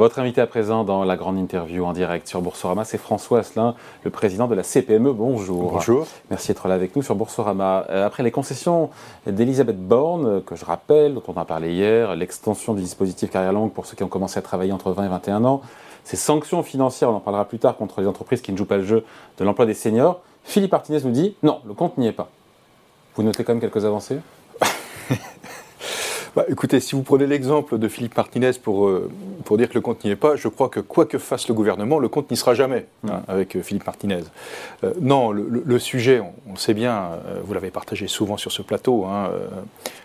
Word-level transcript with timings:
Votre 0.00 0.18
invité 0.18 0.40
à 0.40 0.46
présent 0.46 0.82
dans 0.82 1.04
la 1.04 1.14
grande 1.14 1.36
interview 1.36 1.84
en 1.84 1.92
direct 1.92 2.26
sur 2.26 2.40
Boursorama, 2.40 2.86
c'est 2.86 2.96
François 2.96 3.40
Asselin, 3.40 3.74
le 4.02 4.10
président 4.10 4.48
de 4.48 4.54
la 4.54 4.62
CPME. 4.62 5.12
Bonjour. 5.12 5.72
Bonjour. 5.72 6.06
Merci 6.30 6.48
d'être 6.48 6.68
là 6.68 6.74
avec 6.74 6.96
nous 6.96 7.02
sur 7.02 7.14
Boursorama. 7.14 7.84
Euh, 7.90 8.06
après 8.06 8.22
les 8.22 8.30
concessions 8.30 8.88
d'Elisabeth 9.26 9.78
Borne, 9.78 10.42
que 10.42 10.56
je 10.56 10.64
rappelle, 10.64 11.12
dont 11.12 11.22
on 11.28 11.34
a 11.34 11.44
parlé 11.44 11.74
hier, 11.74 12.16
l'extension 12.16 12.72
du 12.72 12.80
dispositif 12.80 13.28
carrière 13.30 13.52
longue 13.52 13.72
pour 13.72 13.84
ceux 13.84 13.94
qui 13.94 14.02
ont 14.02 14.08
commencé 14.08 14.38
à 14.38 14.42
travailler 14.42 14.72
entre 14.72 14.90
20 14.90 15.04
et 15.04 15.08
21 15.08 15.44
ans, 15.44 15.60
ces 16.04 16.16
sanctions 16.16 16.62
financières, 16.62 17.10
on 17.10 17.16
en 17.16 17.20
parlera 17.20 17.44
plus 17.44 17.58
tard, 17.58 17.76
contre 17.76 18.00
les 18.00 18.06
entreprises 18.06 18.40
qui 18.40 18.52
ne 18.52 18.56
jouent 18.56 18.64
pas 18.64 18.78
le 18.78 18.86
jeu 18.86 19.04
de 19.36 19.44
l'emploi 19.44 19.66
des 19.66 19.74
seniors, 19.74 20.22
Philippe 20.44 20.72
Martinez 20.72 21.00
nous 21.04 21.12
dit 21.12 21.36
non, 21.42 21.60
le 21.66 21.74
compte 21.74 21.98
n'y 21.98 22.06
est 22.06 22.12
pas. 22.12 22.30
Vous 23.16 23.22
notez 23.22 23.44
quand 23.44 23.52
même 23.52 23.60
quelques 23.60 23.84
avancées? 23.84 24.20
Bah, 26.36 26.44
écoutez, 26.48 26.78
si 26.78 26.94
vous 26.94 27.02
prenez 27.02 27.26
l'exemple 27.26 27.76
de 27.76 27.88
Philippe 27.88 28.16
Martinez 28.16 28.52
pour, 28.62 28.86
euh, 28.86 29.10
pour 29.50 29.58
dire 29.58 29.68
que 29.68 29.74
le 29.74 29.80
compte 29.80 30.04
n'y 30.04 30.12
est 30.12 30.16
pas, 30.16 30.36
je 30.36 30.46
crois 30.46 30.68
que 30.68 30.78
quoi 30.78 31.06
que 31.06 31.18
fasse 31.18 31.48
le 31.48 31.54
gouvernement, 31.54 31.98
le 31.98 32.08
compte 32.08 32.30
n'y 32.30 32.36
sera 32.36 32.54
jamais 32.54 32.86
hein, 33.08 33.22
avec 33.26 33.56
euh, 33.56 33.62
Philippe 33.62 33.84
Martinez. 33.84 34.22
Euh, 34.84 34.92
non, 35.00 35.32
le, 35.32 35.78
sujet, 35.80 36.22
on, 36.48 36.54
sait 36.54 36.72
bien, 36.72 37.18
vous 37.42 37.52
l'avez 37.52 37.72
partagé 37.72 38.06
souvent 38.06 38.36
sur 38.36 38.52
ce 38.52 38.62
plateau, 38.62 39.06
hein, 39.06 39.28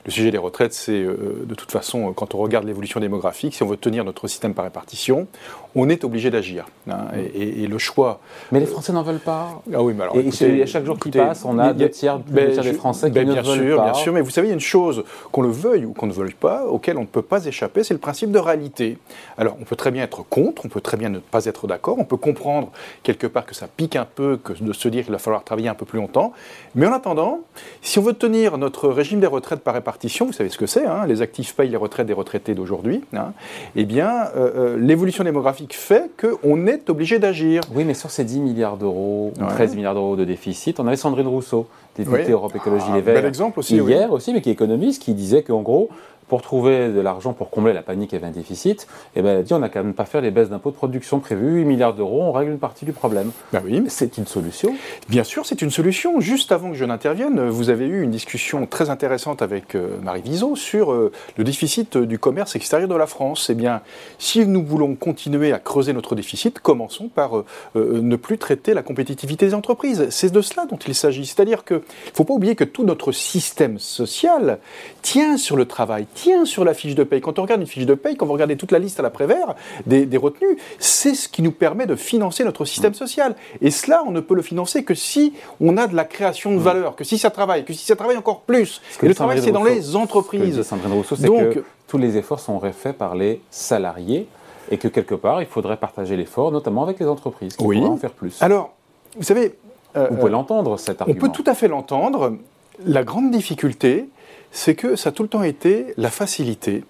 le 0.03 0.11
sujet 0.11 0.31
des 0.31 0.39
retraites, 0.39 0.73
c'est 0.73 1.03
de 1.03 1.53
toute 1.55 1.71
façon, 1.71 2.11
quand 2.13 2.33
on 2.33 2.39
regarde 2.39 2.65
l'évolution 2.65 2.99
démographique, 2.99 3.53
si 3.53 3.61
on 3.61 3.67
veut 3.67 3.77
tenir 3.77 4.03
notre 4.03 4.27
système 4.27 4.55
par 4.55 4.65
répartition, 4.65 5.27
on 5.75 5.89
est 5.89 6.03
obligé 6.03 6.31
d'agir. 6.31 6.65
Hein, 6.89 7.07
et, 7.33 7.67
le 7.67 7.77
choix. 7.77 8.19
Mais 8.51 8.59
les 8.59 8.65
Français 8.65 8.93
n'en 8.93 9.03
veulent 9.03 9.19
pas. 9.19 9.61
Ah 9.73 9.83
oui, 9.83 9.93
mais 9.95 10.03
alors. 10.03 10.15
Et 10.17 10.61
à 10.61 10.65
chaque 10.65 10.85
jour 10.85 10.97
qui 10.97 11.09
passe, 11.09 11.43
on 11.45 11.59
a 11.59 11.73
deux 11.73 11.89
tiers, 11.89 12.19
ben, 12.19 12.55
des 12.55 12.73
Français 12.73 13.07
qui 13.07 13.13
ben, 13.13 13.27
ne 13.27 13.33
veulent 13.33 13.67
sûr, 13.67 13.77
pas. 13.77 13.83
Bien 13.85 13.93
sûr, 13.93 14.13
mais 14.13 14.21
vous 14.21 14.29
savez, 14.29 14.47
il 14.47 14.49
y 14.51 14.53
a 14.53 14.55
une 14.55 14.59
chose, 14.59 15.03
qu'on 15.31 15.41
le 15.41 15.49
veuille 15.49 15.85
ou 15.85 15.93
qu'on 15.93 16.07
ne 16.07 16.13
veuille 16.13 16.33
pas, 16.33 16.65
auquel 16.65 16.97
on 16.97 17.01
ne 17.01 17.05
peut 17.07 17.21
pas 17.21 17.45
échapper, 17.45 17.83
c'est 17.83 17.93
le 17.93 17.99
principe 17.99 18.31
de 18.31 18.39
réalité. 18.39 18.97
Alors, 19.37 19.57
on 19.59 19.65
peut 19.65 19.75
très 19.75 19.91
bien 19.91 20.03
être 20.03 20.23
contre, 20.27 20.65
on 20.65 20.69
peut 20.69 20.81
très 20.81 20.97
bien 20.97 21.09
ne 21.09 21.19
pas 21.19 21.45
être 21.45 21.67
d'accord, 21.67 21.97
on 21.99 22.05
peut 22.05 22.17
comprendre 22.17 22.71
quelque 23.03 23.27
part 23.27 23.45
que 23.45 23.53
ça 23.53 23.67
pique 23.67 23.95
un 23.95 24.05
peu, 24.05 24.37
que 24.37 24.53
de 24.53 24.73
se 24.73 24.87
dire 24.87 25.03
qu'il 25.03 25.11
va 25.11 25.17
falloir 25.19 25.43
travailler 25.43 25.67
un 25.67 25.73
peu 25.73 25.85
plus 25.85 25.99
longtemps. 25.99 26.33
Mais 26.73 26.87
en 26.87 26.93
attendant, 26.93 27.41
si 27.81 27.99
on 27.99 28.01
veut 28.01 28.13
tenir 28.13 28.57
notre 28.57 28.87
régime 28.87 29.19
des 29.19 29.27
retraites 29.27 29.59
par 29.59 29.73
répartition, 29.73 30.25
vous 30.27 30.33
savez 30.33 30.49
ce 30.49 30.57
que 30.57 30.65
c'est, 30.67 30.85
hein, 30.85 31.05
les 31.05 31.21
actifs 31.21 31.55
payent 31.55 31.69
les 31.69 31.77
retraites 31.77 32.07
des 32.07 32.13
retraités 32.13 32.55
d'aujourd'hui, 32.55 33.03
hein, 33.13 33.33
eh 33.75 33.85
bien, 33.85 34.27
euh, 34.35 34.51
euh, 34.55 34.77
l'évolution 34.77 35.23
démographique 35.23 35.75
fait 35.75 36.09
qu'on 36.19 36.67
est 36.67 36.89
obligé 36.89 37.19
d'agir. 37.19 37.61
Oui, 37.73 37.83
mais 37.83 37.93
sur 37.93 38.11
ces 38.11 38.23
10 38.23 38.39
milliards 38.39 38.77
d'euros, 38.77 39.33
13 39.37 39.75
milliards 39.75 39.95
d'euros 39.95 40.15
de 40.15 40.23
déficit, 40.23 40.79
on 40.79 40.87
avait 40.87 40.95
Sandrine 40.95 41.27
Rousseau, 41.27 41.67
députée 41.97 42.31
Europe 42.31 42.55
Écologie 42.55 42.85
Les 42.93 43.01
Verts, 43.01 43.25
exemple 43.25 43.59
aussi, 43.59 43.77
hier 43.77 44.11
aussi, 44.11 44.33
mais 44.33 44.41
qui 44.41 44.49
est 44.49 44.53
économiste, 44.53 45.01
qui 45.01 45.13
disait 45.13 45.43
qu'en 45.43 45.61
gros, 45.61 45.89
pour 46.27 46.41
trouver 46.41 46.89
de 46.89 46.99
l'argent 46.99 47.33
pour 47.33 47.49
combler 47.49 47.73
la 47.73 47.81
panique 47.81 48.13
et 48.13 48.23
un 48.23 48.31
déficit, 48.31 48.87
eh 49.15 49.21
ben, 49.21 49.29
elle 49.29 49.39
a 49.39 49.43
dit 49.43 49.53
on 49.53 49.59
n'a 49.59 49.69
quand 49.69 49.83
même 49.83 49.93
pas 49.93 50.05
faire 50.05 50.21
les 50.21 50.31
baisses 50.31 50.49
d'impôts 50.49 50.71
de 50.71 50.75
production 50.75 51.19
prévues, 51.19 51.59
8 51.59 51.65
milliards 51.65 51.93
d'euros, 51.93 52.23
on 52.23 52.31
règle 52.31 52.51
une 52.51 52.59
partie 52.59 52.85
du 52.85 52.93
problème. 52.93 53.31
Ben 53.53 53.61
oui. 53.63 53.83
C'est 53.87 54.17
une 54.17 54.25
solution 54.25 54.75
Bien 55.09 55.23
sûr, 55.23 55.45
c'est 55.45 55.61
une 55.61 55.69
solution. 55.69 56.19
Juste 56.19 56.51
avant 56.51 56.69
que 56.69 56.75
je 56.75 56.85
n'intervienne, 56.85 57.47
vous 57.49 57.69
avez 57.69 57.85
eu 57.85 58.01
une 58.01 58.11
discussion 58.11 58.65
très 58.65 58.89
intéressante 58.89 59.41
avec 59.41 59.75
euh, 59.75 59.99
Marie 60.01 60.21
Viseau 60.21 60.55
sur 60.55 60.91
euh, 60.91 61.11
le 61.37 61.43
déficit 61.43 61.97
du 61.97 62.17
commerce 62.19 62.55
extérieur 62.55 62.89
de 62.89 62.95
la 62.95 63.07
France. 63.07 63.49
Eh 63.49 63.53
bien, 63.53 63.81
si 64.17 64.45
nous 64.45 64.63
voulons 64.63 64.95
continuer 64.95 65.51
à 65.51 65.59
creuser 65.59 65.93
notre 65.93 66.15
déficit, 66.15 66.59
commençons 66.59 67.07
par 67.07 67.37
euh, 67.37 67.43
ne 67.75 68.15
plus 68.15 68.37
traiter 68.37 68.73
la 68.73 68.83
compétitivité 68.83 69.47
des 69.47 69.53
entreprises. 69.53 70.07
C'est 70.09 70.31
de 70.31 70.41
cela 70.41 70.65
dont 70.65 70.79
il 70.87 70.95
s'agit. 70.95 71.25
C'est-à-dire 71.25 71.63
qu'il 71.63 71.77
ne 71.77 72.13
faut 72.13 72.23
pas 72.23 72.33
oublier 72.33 72.55
que 72.55 72.63
tout 72.63 72.83
notre 72.83 73.11
système 73.11 73.79
social 73.79 74.59
tient 75.01 75.37
sur 75.37 75.55
le 75.55 75.65
travail, 75.65 76.07
tient 76.15 76.45
sur 76.45 76.65
la 76.65 76.73
fiche 76.73 76.95
de 76.95 77.03
paye. 77.03 77.21
Quand 77.21 77.37
on 77.37 77.43
regarde 77.43 77.61
une 77.61 77.67
fiche 77.67 77.85
de 77.85 77.93
paye, 77.93 78.15
quand 78.15 78.25
vous 78.25 78.33
regardez 78.33 78.57
toute 78.57 78.71
la 78.71 78.79
liste 78.79 78.99
à 78.99 79.03
la 79.03 79.11
Prévert 79.11 79.53
des, 79.85 80.07
des 80.07 80.17
retenues, 80.17 80.57
c'est 80.79 81.13
ce 81.13 81.29
qui 81.29 81.43
nous 81.43 81.51
permet 81.51 81.85
de 81.85 81.95
financer 81.95 82.43
notre 82.43 82.65
système 82.65 82.91
mm. 82.91 82.95
social. 82.95 83.35
Et 83.61 83.69
cela, 83.69 84.03
on 84.07 84.11
ne 84.11 84.21
peut 84.21 84.33
le 84.33 84.41
financer 84.41 84.83
que 84.83 84.95
si 84.95 85.33
on 85.61 85.77
a 85.77 85.85
de 85.85 85.95
la 85.95 86.05
création 86.05 86.51
de 86.51 86.57
mm. 86.57 86.69
valeur, 86.69 86.95
que 86.95 87.03
si 87.03 87.17
ça 87.19 87.29
travaille, 87.29 87.65
que 87.65 87.73
si 87.73 87.85
ça 87.85 87.95
travaille 87.95 88.17
encore 88.17 88.41
plus. 88.41 88.81
Et 89.03 89.07
le 89.07 89.13
travail, 89.13 89.41
c'est 89.43 89.51
dans 89.51 89.63
les 89.63 89.95
entreprises. 89.95 90.61
Ce 90.63 90.75
que 91.15 91.53
que 91.53 91.63
tous 91.87 91.97
les 91.97 92.17
efforts 92.17 92.39
sont 92.39 92.59
faits 92.71 92.97
par 92.97 93.15
les 93.15 93.41
salariés 93.51 94.27
et 94.71 94.77
que 94.77 94.87
quelque 94.87 95.15
part, 95.15 95.41
il 95.41 95.47
faudrait 95.47 95.77
partager 95.77 96.17
l'effort, 96.17 96.51
notamment 96.51 96.83
avec 96.83 96.99
les 96.99 97.05
entreprises, 97.05 97.55
qui 97.55 97.63
oui. 97.63 97.77
pourraient 97.77 97.89
en 97.89 97.97
faire 97.97 98.11
plus. 98.11 98.41
Alors, 98.41 98.73
vous 99.15 99.23
savez... 99.23 99.55
Euh, 99.95 100.07
vous 100.09 100.17
pouvez 100.17 100.31
l'entendre, 100.31 100.77
cet 100.77 101.01
argument. 101.01 101.17
On 101.17 101.21
peut 101.25 101.31
tout 101.31 101.49
à 101.49 101.53
fait 101.53 101.67
l'entendre. 101.67 102.37
La 102.85 103.03
grande 103.03 103.31
difficulté, 103.31 104.09
c'est 104.51 104.75
que 104.75 104.95
ça 104.95 105.09
a 105.09 105.11
tout 105.11 105.23
le 105.23 105.29
temps 105.29 105.43
été 105.43 105.93
la 105.97 106.09
facilité 106.09 106.83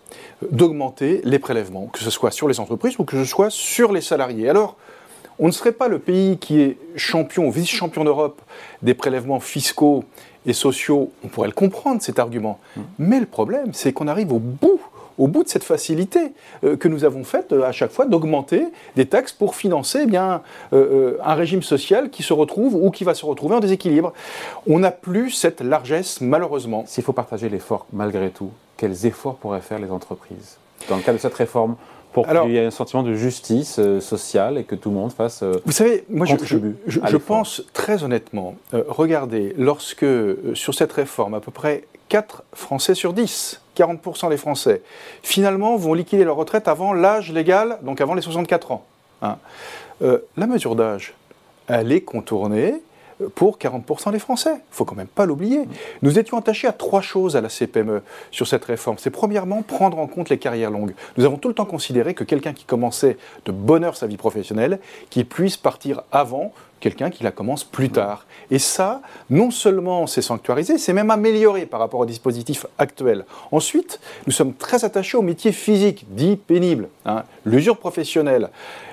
d'augmenter 0.52 1.22
les 1.24 1.40
prélèvements, 1.40 1.88
que 1.88 2.00
ce 2.00 2.10
soit 2.10 2.32
sur 2.32 2.48
les 2.48 2.60
entreprises 2.60 2.96
ou 3.00 3.04
que 3.04 3.18
ce 3.18 3.26
soit 3.26 3.50
sur 3.50 3.92
les 3.92 4.02
salariés. 4.02 4.50
Alors, 4.50 4.76
on 5.40 5.48
ne 5.48 5.52
serait 5.52 5.72
pas 5.72 5.88
le 5.88 6.00
pays 6.00 6.38
qui 6.38 6.62
est 6.62 6.78
champion 6.96 7.48
ou 7.48 7.52
vice-champion 7.52 8.04
d'Europe 8.04 8.42
des 8.82 8.94
prélèvements 8.94 9.40
fiscaux 9.40 10.06
et 10.46 10.54
sociaux, 10.54 11.12
on 11.24 11.28
pourrait 11.28 11.48
le 11.48 11.54
comprendre 11.54 12.02
cet 12.02 12.20
argument. 12.20 12.60
Mmh. 12.76 12.82
Mais 13.00 13.20
le 13.20 13.26
problème, 13.26 13.74
c'est 13.74 13.94
qu'on 13.94 14.08
arrive 14.08 14.32
au 14.32 14.40
bout 14.40 14.80
au 15.18 15.28
bout 15.28 15.44
de 15.44 15.50
cette 15.50 15.64
facilité 15.64 16.34
euh, 16.64 16.76
que 16.76 16.88
nous 16.88 17.04
avons 17.04 17.24
faite 17.24 17.54
euh, 17.54 17.64
à 17.64 17.72
chaque 17.72 17.92
fois 17.92 18.06
d'augmenter 18.06 18.66
des 18.96 19.06
taxes 19.06 19.34
pour 19.34 19.56
financer 19.56 20.02
eh 20.04 20.06
bien, 20.06 20.42
euh, 20.74 21.18
un 21.24 21.36
régime 21.36 21.64
social 21.64 22.10
qui 22.10 22.24
se 22.24 22.34
retrouve 22.34 22.76
ou 22.76 22.92
qui 22.92 23.04
va 23.04 23.14
se 23.14 23.26
retrouver 23.26 23.56
en 23.56 23.60
déséquilibre. 23.60 24.14
On 24.68 24.80
n'a 24.80 24.92
plus 24.92 25.32
cette 25.32 25.62
largesse, 25.62 26.22
malheureusement. 26.22 26.84
S'il 26.88 27.04
faut 27.04 27.14
partager 27.14 27.50
l'effort 27.50 27.86
malgré 27.94 28.30
tout, 28.30 28.52
quels 28.78 29.06
efforts 29.06 29.36
pourraient 29.36 29.62
faire 29.62 29.80
les 29.80 29.92
entreprises 29.92 30.58
dans 30.90 30.98
le 30.98 31.02
cadre 31.02 31.18
de 31.18 31.22
cette 31.22 31.34
réforme 31.34 31.76
pour 32.14 32.26
qu'il 32.28 32.52
y 32.52 32.58
ait 32.58 32.66
un 32.66 32.72
sentiment 32.72 33.04
de 33.04 33.14
justice 33.14 33.80
sociale 34.00 34.58
et 34.58 34.64
que 34.64 34.76
tout 34.76 34.90
le 34.90 34.96
monde 34.96 35.12
fasse. 35.12 35.44
vous 35.44 35.72
savez, 35.74 36.06
moi 36.10 36.26
je, 36.26 36.36
je, 36.88 37.18
pense 37.18 37.62
très 37.74 38.06
honnêtement, 38.06 38.56
regardez, 38.72 39.54
lorsque 39.58 40.06
sur 40.54 40.74
cette 40.74 40.94
réforme, 40.94 41.34
à 41.34 41.42
peu 41.42 41.52
près 41.52 41.84
4 42.16 42.44
Français 42.54 42.96
sur 42.96 43.12
10 43.12 43.60
40% 43.76 44.30
des 44.30 44.38
Français, 44.38 44.82
finalement, 45.22 45.76
vont 45.76 45.94
liquider 45.94 46.24
leur 46.24 46.38
retraite 46.38 46.70
avant 46.70 46.94
l'âge 46.94 47.30
légal, 47.34 47.78
donc 47.82 48.00
avant 48.00 48.14
les 48.14 48.22
64 48.22 48.72
ans. 48.72 48.86
Hein. 49.22 49.38
Euh, 50.02 50.20
la 50.38 50.48
mesure 50.48 50.78
d'âge, 50.78 51.14
elle 51.68 51.92
est 51.92 52.00
contournée 52.00 52.76
pour 53.36 53.58
40% 53.58 54.14
des 54.14 54.20
Français. 54.20 54.54
Il 54.54 54.62
faut 54.72 54.86
quand 54.86 54.96
même 54.96 55.08
pas 55.08 55.26
l'oublier. 55.26 55.68
Nous 56.04 56.18
étions 56.18 56.38
attachés 56.38 56.68
à 56.68 56.72
trois 56.72 57.02
choses 57.02 57.36
à 57.36 57.42
la 57.42 57.50
CPME 57.50 58.02
sur 58.32 58.48
cette 58.48 58.64
réforme. 58.64 58.96
C'est 58.98 59.10
premièrement 59.10 59.62
prendre 59.62 60.00
en 60.00 60.08
compte 60.08 60.30
les 60.30 60.38
carrières 60.38 60.72
longues. 60.72 60.94
Nous 61.18 61.26
avons 61.26 61.36
tout 61.36 61.50
le 61.50 61.54
temps 61.54 61.66
considéré 61.66 62.14
que 62.14 62.24
quelqu'un 62.24 62.54
qui 62.54 62.64
commençait 62.64 63.18
de 63.44 63.52
bonne 63.52 63.84
heure 63.84 63.98
sa 63.98 64.08
vie 64.08 64.16
professionnelle, 64.16 64.80
qu'il 65.10 65.26
puisse 65.26 65.58
partir 65.58 66.04
avant 66.14 66.54
quelqu'un 66.80 67.10
qui 67.10 67.24
la 67.24 67.32
commence 67.32 67.64
plus 67.64 67.90
tard. 67.90 68.26
Et 68.52 68.60
ça, 68.60 69.02
non 69.30 69.52
seulement 69.52 70.08
c'est 70.08 70.22
sanctuarisé, 70.22 70.78
c'est 70.78 70.94
même 70.94 71.12
amélioré 71.12 71.66
par 71.66 71.80
rapport 71.80 72.00
au 72.00 72.06
dispositif 72.06 72.66
actuel. 72.78 73.26
Ensuite, 73.52 74.00
nous 74.28 74.32
sommes 74.32 74.54
très 74.54 74.86
attachés 74.86 75.18
aux 75.18 75.22
métiers 75.22 75.52
physiques, 75.52 76.06
dits 76.10 76.36
pénibles, 76.36 76.90
hein, 77.06 77.24
l'usure 77.46 77.78
professionnelle. 77.78 78.50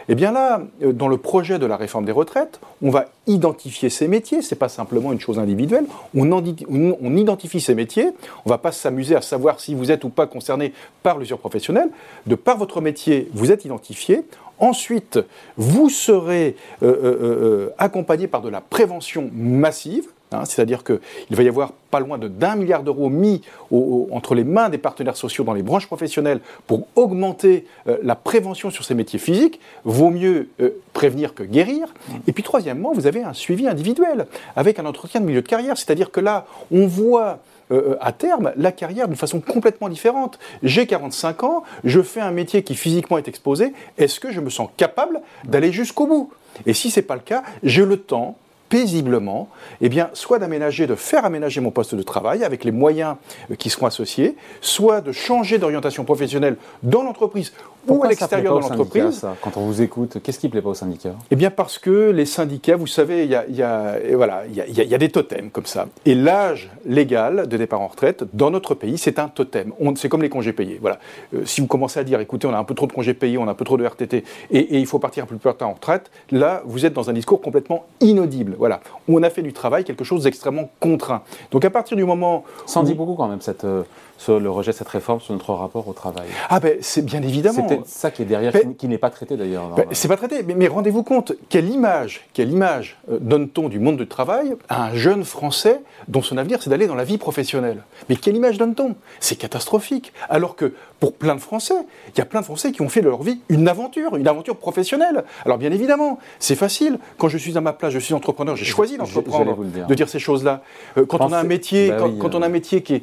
Et 0.09 0.13
eh 0.13 0.15
bien 0.17 0.33
là, 0.33 0.63
euh, 0.83 0.93
dans 0.93 1.07
le 1.07 1.17
projet 1.17 1.61
de 1.61 1.67
la 1.67 1.77
réforme 1.77 2.05
des 2.05 2.13
retraites, 2.13 2.59
on 2.83 2.91
va 2.91 3.07
identifier 3.29 3.89
ces 3.89 4.09
métiers, 4.09 4.43
ce 4.43 4.53
n'est 4.53 4.59
pas 4.59 4.69
simplement 4.69 5.13
une 5.13 5.21
chose 5.21 5.39
individuelle, 5.39 5.85
on, 6.17 6.29
on 6.33 7.17
identifie 7.17 7.61
ces 7.61 7.77
métiers, 7.77 8.09
on 8.45 8.49
ne 8.49 8.51
va 8.51 8.59
pas 8.59 8.73
s'amuser 8.73 9.15
à 9.15 9.23
savoir 9.23 9.61
si 9.61 9.77
vous 9.77 9.93
êtes 9.93 10.03
ou 10.03 10.09
pas 10.09 10.27
concerné 10.27 10.73
par 11.05 11.19
l'usure 11.19 11.39
professionnelle, 11.39 11.89
de 12.27 12.35
par 12.35 12.59
votre 12.59 12.81
métier, 12.81 13.29
vous 13.33 13.53
êtes 13.53 13.65
identifié, 13.65 14.25
Ensuite, 14.63 15.19
vous 15.57 15.91
serez 15.91 16.55
euh, 16.85 16.87
euh, 16.87 17.19
euh, 17.21 17.71
accompagné 17.79 18.29
par 18.29 18.43
de 18.43 18.49
la 18.49 18.61
prévention 18.61 19.29
massive. 19.35 20.07
Hein, 20.31 20.45
c'est-à-dire 20.45 20.85
qu'il 20.85 21.01
va 21.31 21.43
y 21.43 21.49
avoir 21.49 21.73
pas 21.91 21.99
loin 21.99 22.17
de 22.17 22.29
d'un 22.29 22.55
milliard 22.55 22.85
d'euros 22.85 23.11
mis 23.11 23.43
entre 23.71 24.35
les 24.35 24.45
mains 24.45 24.71
des 24.71 24.79
partenaires 24.79 25.17
sociaux 25.17 25.45
dans 25.45 25.53
les 25.53 25.63
branches 25.63 25.89
professionnelles 25.89 26.41
pour 26.67 26.87
augmenter 26.95 27.67
la 28.03 28.15
prévention 28.15 28.71
sur 28.71 28.83
ces 28.83 28.95
métiers 28.95 29.19
physiques. 29.19 29.61
Vaut 29.85 30.09
mieux 30.09 30.49
prévenir 30.95 31.35
que 31.35 31.43
guérir. 31.43 31.89
Mmh. 31.89 32.13
Et 32.29 32.33
puis 32.33 32.43
troisièmement, 32.43 32.93
vous 32.95 33.07
avez 33.07 33.23
un 33.23 33.35
suivi 33.35 33.69
individuel 33.69 34.25
avec 34.57 34.79
un 34.79 34.87
entretien 34.87 35.21
de 35.21 35.27
milieu 35.27 35.43
de 35.43 35.49
carrière. 35.49 35.77
C'est-à-dire 35.77 36.11
que 36.11 36.21
là, 36.21 36.47
on 36.71 36.87
voit 36.87 37.41
euh, 37.73 37.97
à 38.01 38.13
terme 38.13 38.53
la 38.57 38.73
carrière 38.73 39.09
d'une 39.09 39.17
façon 39.17 39.41
complètement 39.41 39.89
différente. 39.89 40.39
J'ai 40.63 40.87
45 40.87 41.45
ans, 41.45 41.63
je 41.85 42.01
fais 42.03 42.21
un 42.21 42.31
métier 42.31 42.63
qui 42.63 42.75
physiquement 42.75 43.19
est 43.19 43.29
exposé, 43.29 43.73
est-ce 43.99 44.21
que 44.21 44.31
je 44.31 44.41
me 44.41 44.51
sens 44.51 44.69
capable 44.77 45.21
d'aller 45.45 45.73
jusqu'au 45.73 46.07
bout? 46.07 46.33
Et 46.67 46.75
si 46.75 46.91
ce 46.91 47.01
n'est 47.01 47.07
pas 47.07 47.15
le 47.15 47.23
cas, 47.23 47.43
j'ai 47.63 47.85
le 47.85 47.97
temps 47.97 48.37
paisiblement, 48.73 49.51
eh 49.83 49.91
soit 50.15 50.39
d'aménager, 50.39 50.87
de 50.87 50.95
faire 50.95 51.27
aménager 51.27 51.61
mon 51.61 51.71
poste 51.71 51.95
de 51.95 52.03
travail 52.03 52.43
avec 52.43 52.65
les 52.65 52.73
moyens 52.73 53.17
euh, 53.51 53.55
qui 53.55 53.69
seront 53.69 53.85
associés, 53.85 54.35
soit 54.63 55.03
de 55.03 55.13
changer 55.13 55.59
d'orientation 55.59 56.05
professionnelle 56.05 56.57
dans 56.83 57.03
l'entreprise 57.03 57.53
ou 57.89 58.03
à 58.05 58.09
l'extérieur 58.09 58.57
de 58.57 58.61
l'entreprise. 58.61 59.25
Quand 59.41 59.57
on 59.57 59.67
vous 59.67 59.83
écoute, 59.83 60.19
qu'est-ce 60.23 60.39
qui 60.39 60.47
ne 60.47 60.53
plaît 60.53 60.63
pas 60.63 60.71
aux 60.71 60.75
syndicats? 60.75 61.15
Eh 61.31 61.37
bien 61.37 61.51
parce 61.51 61.79
que 61.79 62.11
les 62.11 62.27
syndicats, 62.27 62.77
vous 62.77 62.87
savez, 62.87 63.25
il 63.25 63.31
y 63.31 63.63
a, 63.63 63.97
voilà, 64.15 64.45
y, 64.47 64.73
y 64.73 64.95
a, 64.95 64.99
des 64.99 65.09
totems 65.09 65.51
comme 65.51 65.67
ça. 65.67 65.87
Et 66.07 66.15
l'âge 66.15 66.71
légal 66.87 67.49
de 67.49 67.57
départ 67.57 67.81
en 67.81 67.89
retraite, 67.89 68.25
dans 68.33 68.51
notre 68.51 68.75
pays, 68.75 68.99
c'est 68.99 69.19
un 69.19 69.29
totem. 69.29 69.73
C'est 69.97 70.09
comme 70.09 70.23
les 70.23 70.29
congés 70.29 70.53
payés. 70.53 70.79
Voilà. 70.81 70.99
Euh, 71.35 71.45
si 71.45 71.61
vous 71.61 71.67
commencez 71.67 72.01
à 72.01 72.05
dire, 72.05 72.21
écoutez, 72.21 72.47
on 72.47 72.55
a 72.55 72.59
un 72.59 72.65
peu 72.65 72.75
trop 72.75 72.87
de 72.87 72.93
congés 72.93 73.15
payés, 73.15 73.39
on 73.39 73.49
a 73.49 73.53
un 73.53 73.55
peu 73.55 73.65
trop 73.65 73.77
de 73.77 73.85
RTT, 73.85 74.25
et, 74.51 74.79
il 74.79 74.87
faut 74.87 74.99
partir 74.99 75.25
un 75.25 75.27
peu 75.27 75.37
plus 75.37 75.55
tard 75.55 75.69
en 75.69 75.75
retraite, 75.75 76.11
là, 76.31 76.63
vous 76.65 76.87
êtes 76.87 76.93
dans 76.93 77.11
un 77.11 77.13
discours 77.13 77.41
complètement 77.41 77.85
inaudible. 78.01 78.55
Voilà. 78.59 78.81
On 79.09 79.23
a 79.23 79.31
fait 79.31 79.43
du 79.43 79.53
travail 79.53 79.85
quelque 79.85 80.05
chose 80.05 80.25
d'extrêmement 80.25 80.71
contraint. 80.81 81.23
Donc 81.51 81.65
à 81.65 81.71
partir 81.71 81.97
du 81.97 82.05
moment... 82.05 82.45
Ça 82.67 82.81
en 82.81 82.83
dit 82.83 82.95
beaucoup 82.95 83.15
quand 83.15 83.29
même, 83.29 83.41
cette... 83.41 83.65
Euh, 83.65 83.83
le 84.29 84.51
rejet 84.51 84.71
de 84.71 84.77
cette 84.77 84.89
réforme 84.89 85.21
sur 85.21 85.33
notre 85.33 85.53
rapport 85.53 85.89
au 85.89 85.93
travail. 85.93 86.29
Ah 86.49 86.61
ben 86.61 86.79
c'est 86.81 87.05
bien 87.05 87.23
évidemment. 87.23 87.67
C'est 87.85 87.99
ça 87.99 88.11
qui 88.11 88.23
est 88.23 88.27
derrière, 88.27 88.53
qui, 88.79 88.89
n'est 88.89 88.99
pas 88.99 89.11
traité 89.11 89.37
d'ailleurs. 89.37 89.69
Ben, 89.75 89.87
c'est 89.93 90.09
pas 90.09 90.17
traité, 90.17 90.43
mais, 90.43 90.69
rendez-vous 90.69 91.03
compte, 91.03 91.33
quelle 91.49 91.69
image, 91.69 92.27
quelle 92.33 92.51
image 92.51 92.99
euh, 93.11 93.19
donne-t-on 93.21 93.69
du 93.69 93.79
monde 93.79 93.97
du 93.97 94.07
travail 94.07 94.55
à 94.69 94.85
un 94.85 94.95
jeune 94.95 95.25
Français 95.25 95.81
dont 96.09 96.23
son 96.23 96.37
avenir 96.37 96.63
c'est 96.63 96.71
d'aller 96.71 96.87
dans 96.87 96.95
la 96.95 97.05
vie 97.05 97.19
professionnelle? 97.19 97.83
Mais 98.09 98.17
quelle 98.17 98.37
image 98.37 98.59
donne-t-on? 98.59 98.95
C'est 99.21 99.37
catastrophique. 99.37 100.13
Alors 100.29 100.57
que 100.57 100.75
pour 101.01 101.15
plein 101.15 101.35
de 101.35 101.41
Français, 101.41 101.75
il 102.15 102.19
y 102.19 102.21
a 102.21 102.25
plein 102.25 102.41
de 102.41 102.45
Français 102.45 102.73
qui 102.73 102.83
ont 102.83 102.89
fait 102.89 103.01
de 103.01 103.09
leur 103.09 103.23
vie 103.23 103.41
une 103.49 103.69
aventure, 103.69 104.17
une 104.17 104.29
aventure 104.29 104.57
professionnelle. 104.57 105.25
Alors 105.45 105.59
bien 105.59 105.73
évidemment, 105.73 106.19
c'est 106.39 106.55
facile. 106.55 106.99
Quand 107.19 107.29
je 107.29 107.39
suis 107.39 107.59
à 107.59 107.61
ma 107.61 107.73
place, 107.73 107.93
je 107.93 107.99
suis 107.99 108.15
entrepreneur, 108.15 108.57
j'ai 108.57 108.65
choisi 108.65 108.97
d'entreprendre, 108.97 109.65
de 109.65 109.95
dire 109.95 110.09
ces 110.09 110.19
choses-là. 110.19 110.63
Euh, 110.97 111.07
quand 111.07 111.21
on 111.21 111.33
a 111.33 111.39
un 111.39 111.45
métier, 111.45 111.91
bah 111.91 112.09
quand, 112.21 112.35
on 112.35 112.43
a 112.43 112.47
un 112.47 112.51
métier 112.51 112.83
qui 112.83 112.95
est 112.95 113.03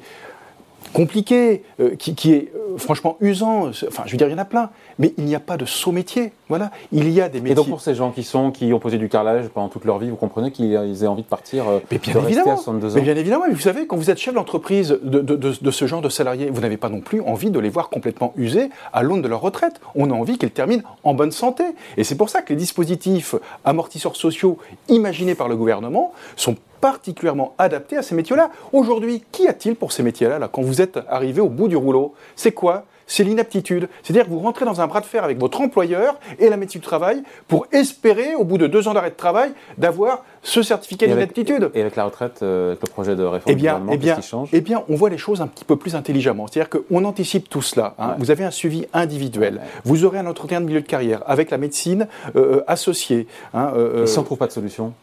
compliqué, 0.93 1.63
euh, 1.79 1.95
qui, 1.95 2.33
est 2.33 2.51
euh, 2.55 2.77
franchement 2.77 3.17
usant. 3.21 3.69
Enfin, 3.87 4.03
je 4.05 4.11
veux 4.11 4.17
dire, 4.17 4.27
il 4.27 4.31
y 4.31 4.35
en 4.35 4.39
a 4.39 4.45
plein. 4.45 4.69
Mais 4.97 5.13
il 5.17 5.25
n'y 5.25 5.35
a 5.35 5.39
pas 5.39 5.57
de 5.57 5.65
saut 5.65 5.91
métier. 5.91 6.31
Voilà. 6.49 6.71
Il 6.91 7.09
y 7.09 7.21
a 7.21 7.29
des 7.29 7.39
métiers. 7.39 7.51
Et 7.51 7.55
donc, 7.55 7.69
pour 7.69 7.81
ces 7.81 7.95
gens 7.95 8.11
qui 8.11 8.23
sont, 8.23 8.51
qui 8.51 8.73
ont 8.73 8.79
posé 8.79 8.97
du 8.97 9.07
carrelage 9.07 9.47
pendant 9.49 9.69
toute 9.69 9.85
leur 9.85 9.99
vie, 9.99 10.09
vous 10.09 10.15
comprenez 10.15 10.51
qu'ils 10.51 10.73
aient 10.73 11.07
envie 11.07 11.23
de 11.23 11.27
partir 11.27 11.67
euh, 11.67 11.79
mais 11.91 11.99
bien 11.99 12.19
évidemment. 12.23 12.53
à 12.53 12.55
62 12.55 12.91
ans 12.91 12.95
Mais 12.95 13.01
bien 13.01 13.15
évidemment. 13.15 13.45
Mais 13.47 13.53
vous 13.53 13.59
savez, 13.59 13.87
quand 13.87 13.97
vous 13.97 14.09
êtes 14.09 14.17
chef 14.17 14.33
d'entreprise 14.33 14.97
de, 15.03 15.21
de, 15.21 15.71
ce 15.71 15.87
genre 15.87 16.01
de 16.01 16.09
salariés, 16.09 16.49
vous 16.49 16.61
n'avez 16.61 16.77
pas 16.77 16.89
non 16.89 17.01
plus 17.01 17.21
envie 17.21 17.51
de 17.51 17.59
les 17.59 17.69
voir 17.69 17.89
complètement 17.89 18.33
usés 18.35 18.69
à 18.93 19.03
l'aune 19.03 19.21
de 19.21 19.27
leur 19.27 19.41
retraite. 19.41 19.79
On 19.95 20.09
a 20.11 20.13
envie 20.13 20.37
qu'ils 20.37 20.51
terminent 20.51 20.83
en 21.03 21.13
bonne 21.13 21.31
santé. 21.31 21.63
Et 21.97 22.03
c'est 22.03 22.15
pour 22.15 22.29
ça 22.29 22.41
que 22.41 22.49
les 22.49 22.57
dispositifs 22.57 23.35
amortisseurs 23.63 24.15
sociaux 24.15 24.57
imaginés 24.87 25.35
par 25.35 25.47
le 25.47 25.55
gouvernement 25.55 26.13
sont 26.35 26.55
particulièrement 26.81 27.53
adapté 27.57 27.97
à 27.97 28.01
ces 28.01 28.15
métiers-là. 28.15 28.49
Aujourd'hui, 28.71 29.23
qu'y 29.31 29.47
a-t-il 29.47 29.75
pour 29.75 29.91
ces 29.91 30.03
métiers-là 30.03 30.39
là, 30.39 30.47
quand 30.51 30.61
vous 30.61 30.81
êtes 30.81 30.99
arrivé 31.09 31.41
au 31.41 31.49
bout 31.49 31.67
du 31.67 31.75
rouleau? 31.75 32.13
C'est 32.35 32.51
quoi? 32.51 32.85
C'est 33.09 33.23
l'inaptitude. 33.23 33.89
C'est-à-dire 34.03 34.25
que 34.25 34.29
vous 34.29 34.39
rentrez 34.39 34.65
dans 34.65 34.81
un 34.81 34.87
bras 34.87 35.01
de 35.01 35.05
fer 35.05 35.23
avec 35.23 35.39
votre 35.39 35.59
employeur 35.61 36.19
et 36.37 36.47
la 36.47 36.57
médecine 36.57 36.79
du 36.79 36.85
travail 36.85 37.23
pour 37.47 37.65
espérer, 37.71 38.35
au 38.35 38.43
bout 38.43 38.59
de 38.59 38.67
deux 38.67 38.87
ans 38.87 38.93
d'arrêt 38.93 39.09
de 39.09 39.15
travail, 39.15 39.51
d'avoir 39.79 40.23
ce 40.43 40.61
certificat 40.61 41.07
d'inaptitude. 41.07 41.71
Et 41.73 41.81
avec 41.81 41.95
la 41.95 42.05
retraite, 42.05 42.41
euh, 42.43 42.67
avec 42.67 42.83
le 42.83 42.89
projet 42.89 43.15
de 43.15 43.23
réforme 43.23 43.51
eh 43.51 43.55
bien, 43.55 43.81
eh 43.91 43.97
bien, 43.97 44.15
qui 44.15 44.21
change? 44.21 44.49
Eh 44.53 44.61
bien, 44.61 44.83
on 44.89 44.95
voit 44.95 45.09
les 45.09 45.17
choses 45.17 45.41
un 45.41 45.47
petit 45.47 45.65
peu 45.65 45.75
plus 45.75 45.95
intelligemment. 45.95 46.45
C'est-à-dire 46.45 46.69
qu'on 46.69 47.03
anticipe 47.03 47.49
tout 47.49 47.63
cela. 47.63 47.95
Hein. 47.97 48.15
Vous 48.19 48.29
avez 48.29 48.43
un 48.43 48.51
suivi 48.51 48.85
individuel. 48.93 49.61
Vous 49.85 50.05
aurez 50.05 50.19
un 50.19 50.27
entretien 50.27 50.61
de 50.61 50.67
milieu 50.67 50.81
de 50.81 50.87
carrière 50.87 51.23
avec 51.25 51.49
la 51.49 51.57
médecine 51.57 52.07
euh, 52.35 52.57
euh, 52.57 52.63
associée. 52.67 53.25
Hein, 53.55 53.73
et 54.03 54.05
si 54.05 54.19
on 54.19 54.21
ne 54.21 54.25
trouve 54.25 54.37
pas 54.37 54.47
de 54.47 54.51
solution 54.51 54.93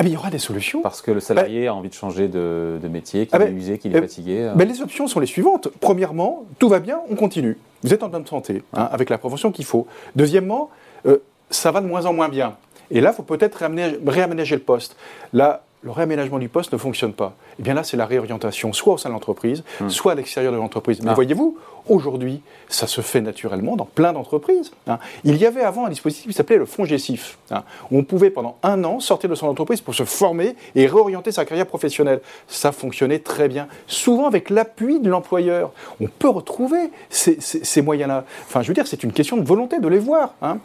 ah, 0.00 0.06
il 0.06 0.12
y 0.14 0.16
aura 0.16 0.30
des 0.30 0.38
solutions. 0.38 0.80
Parce 0.80 1.02
que 1.02 1.10
le 1.10 1.20
salarié 1.20 1.66
bah, 1.66 1.72
a 1.72 1.74
envie 1.74 1.90
de 1.90 1.94
changer 1.94 2.26
de, 2.26 2.80
métier, 2.90 3.26
qu'il 3.26 3.38
ah, 3.38 3.44
est 3.44 3.52
usé, 3.52 3.76
qu'il 3.76 3.94
est 3.94 4.00
fatigué. 4.00 4.50
Euh. 4.56 4.64
les 4.64 4.80
options 4.80 5.06
sont 5.06 5.20
les 5.20 5.26
suivantes. 5.26 5.68
Premièrement, 5.78 6.46
tout 6.58 6.70
va 6.70 6.78
bien, 6.78 7.00
on 7.10 7.16
continue. 7.16 7.58
Vous 7.82 7.92
êtes 7.92 8.02
en 8.02 8.08
bonne 8.08 8.26
santé, 8.26 8.62
hein, 8.72 8.88
avec 8.90 9.10
la 9.10 9.18
prévention 9.18 9.52
qu'il 9.52 9.66
faut. 9.66 9.86
Deuxièmement, 10.16 10.70
euh, 11.04 11.18
ça 11.50 11.70
va 11.70 11.82
de 11.82 11.86
moins 11.86 12.06
en 12.06 12.14
moins 12.14 12.30
bien. 12.30 12.56
Et 12.90 13.02
là, 13.02 13.10
il 13.12 13.14
faut 13.14 13.22
peut-être 13.22 13.62
réaménager 14.06 14.56
le 14.56 14.62
poste. 14.62 14.96
Là, 15.34 15.64
le 15.82 15.90
réaménagement 15.90 16.38
du 16.38 16.48
poste 16.48 16.72
ne 16.72 16.78
fonctionne 16.78 17.12
pas. 17.12 17.34
Et 17.52 17.54
eh 17.60 17.62
bien 17.62 17.74
là, 17.74 17.84
c'est 17.84 17.96
la 17.96 18.06
réorientation, 18.06 18.72
soit 18.72 18.94
au 18.94 18.98
sein 18.98 19.08
de 19.08 19.14
l'entreprise, 19.14 19.64
hmm. 19.80 19.88
soit 19.88 20.12
à 20.12 20.14
l'extérieur 20.14 20.52
de 20.52 20.58
l'entreprise. 20.58 21.00
Mais 21.02 21.10
ah. 21.10 21.14
voyez-vous, 21.14 21.56
aujourd'hui, 21.88 22.42
ça 22.68 22.86
se 22.86 23.00
fait 23.00 23.20
naturellement 23.20 23.76
dans 23.76 23.86
plein 23.86 24.12
d'entreprises. 24.12 24.72
Hein. 24.86 24.98
Il 25.24 25.36
y 25.36 25.46
avait 25.46 25.62
avant 25.62 25.86
un 25.86 25.88
dispositif 25.88 26.26
qui 26.26 26.32
s'appelait 26.32 26.58
le 26.58 26.66
fonds 26.66 26.84
Gessif, 26.84 27.38
hein, 27.50 27.64
où 27.90 27.98
on 27.98 28.04
pouvait 28.04 28.30
pendant 28.30 28.56
un 28.62 28.84
an 28.84 29.00
sortir 29.00 29.30
de 29.30 29.34
son 29.34 29.46
entreprise 29.46 29.80
pour 29.80 29.94
se 29.94 30.04
former 30.04 30.54
et 30.74 30.86
réorienter 30.86 31.32
sa 31.32 31.44
carrière 31.44 31.66
professionnelle. 31.66 32.20
Ça 32.46 32.72
fonctionnait 32.72 33.18
très 33.18 33.48
bien, 33.48 33.66
souvent 33.86 34.26
avec 34.26 34.50
l'appui 34.50 35.00
de 35.00 35.08
l'employeur. 35.08 35.72
On 36.00 36.06
peut 36.06 36.28
retrouver 36.28 36.90
ces, 37.08 37.82
moyens-là. 37.82 38.24
Enfin, 38.46 38.62
je 38.62 38.68
veux 38.68 38.74
dire, 38.74 38.86
c'est 38.86 39.02
une 39.02 39.12
question 39.12 39.36
de 39.36 39.44
volonté 39.44 39.80
de 39.80 39.88
les 39.88 39.98
voir. 39.98 40.34
Hein. 40.42 40.58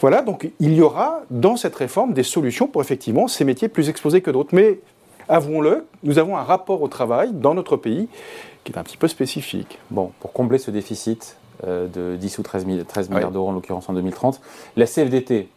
Voilà, 0.00 0.22
donc 0.22 0.50
il 0.60 0.72
y 0.72 0.80
aura 0.80 1.20
dans 1.30 1.56
cette 1.56 1.76
réforme 1.76 2.14
des 2.14 2.22
solutions 2.22 2.66
pour 2.66 2.80
effectivement 2.80 3.28
ces 3.28 3.44
métiers 3.44 3.68
plus 3.68 3.90
exposés 3.90 4.22
que 4.22 4.30
d'autres. 4.30 4.49
Mais 4.52 4.80
avouons-le, 5.28 5.86
nous 6.02 6.18
avons 6.18 6.36
un 6.36 6.42
rapport 6.42 6.82
au 6.82 6.88
travail 6.88 7.30
dans 7.32 7.54
notre 7.54 7.76
pays 7.76 8.08
qui 8.64 8.72
est 8.72 8.78
un 8.78 8.82
petit 8.82 8.96
peu 8.96 9.08
spécifique. 9.08 9.78
Bon, 9.90 10.12
pour 10.20 10.32
combler 10.32 10.58
ce 10.58 10.70
déficit 10.70 11.36
euh, 11.64 11.86
de 11.88 12.16
10 12.16 12.38
ou 12.38 12.42
13, 12.42 12.66
milliards 12.66 13.30
d'euros 13.30 13.48
en 13.48 13.52
l'occurrence 13.52 13.88
en 13.88 13.92
2030, 13.92 14.40
la 14.76 14.86
CFDT, 14.86 15.48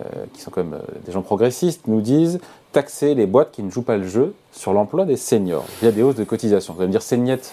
euh, 0.00 0.04
qui 0.32 0.40
sont 0.40 0.50
quand 0.50 0.62
même 0.62 0.74
euh, 0.74 0.98
des 1.04 1.12
gens 1.12 1.22
progressistes, 1.22 1.86
nous 1.86 2.00
disent 2.00 2.40
taxer 2.72 3.14
les 3.14 3.26
boîtes 3.26 3.50
qui 3.52 3.62
ne 3.62 3.70
jouent 3.70 3.82
pas 3.82 3.96
le 3.96 4.06
jeu 4.06 4.34
sur 4.52 4.72
l'emploi 4.72 5.04
des 5.04 5.16
seniors 5.16 5.64
via 5.80 5.90
des 5.90 6.02
hausses 6.02 6.16
de 6.16 6.24
cotisation. 6.24 6.74
Vous 6.74 6.80
allez 6.80 6.88
me 6.88 6.92
dire, 6.92 7.02
saignette 7.02 7.52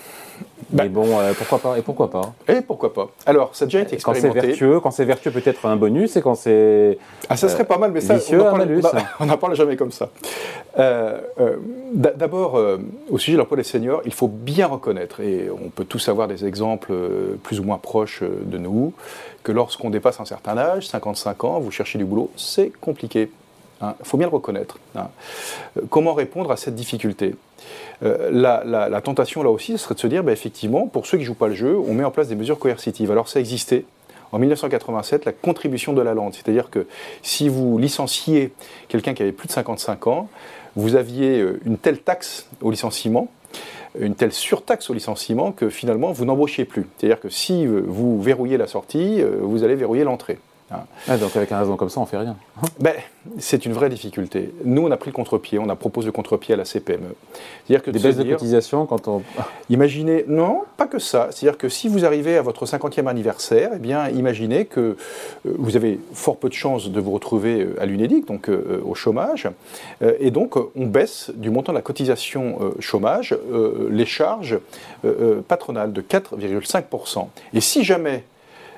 mais 0.72 0.84
bah. 0.84 0.88
bon, 0.90 1.20
euh, 1.20 1.34
pourquoi 1.38 1.60
pas 1.60 1.78
Et 1.78 1.82
pourquoi 1.82 2.10
pas 2.10 2.34
Et 2.48 2.62
pourquoi 2.62 2.94
pas 2.94 3.10
Alors, 3.26 3.56
ça 3.56 3.64
a 3.64 3.68
déjà 3.68 3.82
été 3.82 3.96
expérimenté. 3.96 4.28
Quand 4.28 4.34
c'est 4.34 4.48
vertueux, 4.48 4.80
quand 4.80 4.92
c'est 4.92 5.06
vertueux 5.06 5.32
peut-être 5.32 5.66
un 5.66 5.76
bonus, 5.76 6.16
et 6.18 6.22
quand 6.22 6.36
c'est 6.36 6.98
ah, 7.30 7.38
ça 7.38 7.48
serait 7.48 7.66
pas 7.66 7.78
mal, 7.78 7.92
mais 7.92 8.02
ça, 8.02 8.18
on 9.20 9.26
n'en 9.26 9.38
parle, 9.38 9.56
jamais 9.56 9.78
comme 9.78 9.92
ça. 9.92 10.10
Euh, 10.78 11.22
euh, 11.40 11.58
d'abord, 11.94 12.62
au 13.10 13.18
sujet 13.18 13.34
de 13.34 13.38
l'emploi 13.38 13.58
des 13.58 13.64
seniors, 13.64 14.02
il 14.06 14.14
faut 14.14 14.28
bien 14.28 14.68
reconnaître, 14.68 15.22
et 15.22 15.50
on 15.50 15.70
peut 15.70 15.86
tous 15.86 16.10
avoir 16.10 16.28
des 16.28 16.46
exemples 16.46 16.94
plus 17.44 17.60
ou 17.60 17.64
moins 17.64 17.78
proches 17.78 18.22
de 18.22 18.58
nous, 18.58 18.94
que 19.44 19.52
lorsqu'on 19.52 19.90
dépasse 19.90 20.20
un 20.20 20.26
certain 20.26 20.58
âge, 20.58 20.88
55 20.88 21.44
ans, 21.46 21.60
vous 21.60 21.72
cherchez 21.72 21.98
du 21.98 22.06
boulot, 22.06 22.30
c'est 22.36 22.72
compliqué. 22.82 23.30
Il 23.82 23.86
hein. 23.86 23.96
faut 24.04 24.18
bien 24.18 24.28
le 24.28 24.34
reconnaître. 24.34 24.80
Hein. 24.96 25.10
Comment 25.90 26.14
répondre 26.14 26.52
à 26.52 26.58
cette 26.58 26.76
difficulté? 26.76 27.36
Euh, 28.04 28.30
la, 28.32 29.02
tentation 29.02 29.44
là 29.44 29.50
aussi, 29.50 29.74
ce 29.74 29.78
serait 29.78 29.96
de 29.96 30.00
se 30.00 30.08
dire, 30.08 30.24
bah, 30.24 30.32
effectivement, 30.32 30.88
pour 30.88 31.06
ceux 31.06 31.18
qui 31.18 31.24
ne 31.24 31.28
jouent 31.28 31.34
pas 31.36 31.48
le 31.48 31.56
jeu, 31.56 31.78
on 31.78 31.94
met 31.94 32.04
en 32.04 32.12
place 32.12 32.28
des 32.28 32.36
mesures 32.36 32.60
coercitives. 32.60 33.12
Alors 33.12 33.28
ça 33.28 33.40
existait. 33.40 33.86
En 34.32 34.40
1987, 34.40 35.26
la 35.26 35.32
contribution 35.32 35.94
de 35.94 36.02
la 36.02 36.14
lande, 36.14 36.34
c'est-à-dire 36.34 36.70
que 36.70 36.86
si 37.22 37.48
vous 37.48 37.78
licenciez 37.78 38.52
quelqu'un 38.90 39.14
qui 39.14 39.24
avait 39.24 39.32
plus 39.32 39.48
de 39.48 39.54
55 39.54 40.08
ans, 40.08 40.30
vous 40.76 40.96
aviez 40.96 41.40
euh, 41.40 41.60
une 41.66 41.78
telle 41.78 42.00
taxe 42.00 42.48
au 42.62 42.72
licenciement, 42.72 43.30
une 43.98 44.16
telle 44.16 44.34
surtaxe 44.34 44.90
au 44.90 44.94
licenciement 44.94 45.52
que 45.52 45.70
finalement 45.70 46.12
vous 46.12 46.26
n'embauchiez 46.26 46.66
plus. 46.66 46.88
C'est-à-dire 46.98 47.20
que 47.20 47.30
si 47.30 47.66
euh, 47.66 47.84
vous 47.88 48.22
verrouillez 48.22 48.58
la 48.58 48.68
sortie, 48.68 49.24
vous 49.42 49.64
allez 49.64 49.76
verrouiller 49.76 50.04
l'entrée. 50.04 50.40
Ah, 50.70 51.18
donc 51.18 51.34
avec 51.38 51.50
un 51.54 51.60
raison 51.60 51.78
comme 51.78 51.90
ça, 51.90 52.02
on 52.02 52.06
fait 52.06 52.18
rien. 52.18 52.36
ben, 52.80 52.94
c'est 53.40 53.66
une 53.66 53.72
vraie 53.72 53.90
difficulté. 53.90 54.52
Nous, 54.66 54.82
on 54.82 54.92
a 54.92 54.98
pris 54.98 55.12
le 55.12 55.16
contre-pied, 55.16 55.60
on 55.60 55.70
a 55.70 55.76
proposé 55.78 56.08
le 56.08 56.12
contre-pied 56.12 56.56
à 56.56 56.58
la 56.58 56.66
CPME. 56.66 57.16
C'est-à-dire 57.66 57.84
que 57.84 57.92
des 57.92 58.00
baisses 58.00 58.18
de 58.18 58.24
cotisation 58.24 58.86
quand 58.86 59.08
on. 59.08 59.22
Imaginez, 59.70 60.26
non, 60.28 60.64
pas 60.76 60.88
que 60.88 61.00
ça. 61.00 61.30
C'est-à-dire 61.32 61.58
que 61.58 61.70
si 61.70 61.88
vous 61.88 62.04
arrivez 62.04 62.38
à 62.38 62.42
votre 62.42 62.66
50e 62.66 63.08
anniversaire, 63.08 63.72
eh 63.76 63.80
bien, 63.80 64.10
imaginez 64.10 64.66
que 64.66 64.80
euh, 64.82 64.96
vous 65.58 65.78
avez 65.78 66.02
fort 66.14 66.38
peu 66.38 66.50
de 66.50 66.54
chances 66.54 66.90
de 66.90 67.00
vous 67.00 67.12
retrouver 67.12 67.62
euh, 67.62 67.82
à 67.82 67.86
l'UNEDIC, 67.86 68.28
donc 68.28 68.50
euh, 68.50 68.82
au 68.86 68.94
chômage, 68.94 69.48
et 70.20 70.32
donc 70.32 70.56
on 70.76 70.86
baisse 70.86 71.32
du 71.36 71.50
montant 71.50 71.72
de 71.72 71.78
la 71.78 71.82
cotisation 71.82 72.60
chômage 72.80 73.36
les 73.90 74.06
charges 74.06 74.60
patronales 75.48 75.94
de 75.94 76.02
4,5%. 76.02 77.28
Et 77.54 77.62
si 77.62 77.84
jamais 77.84 78.24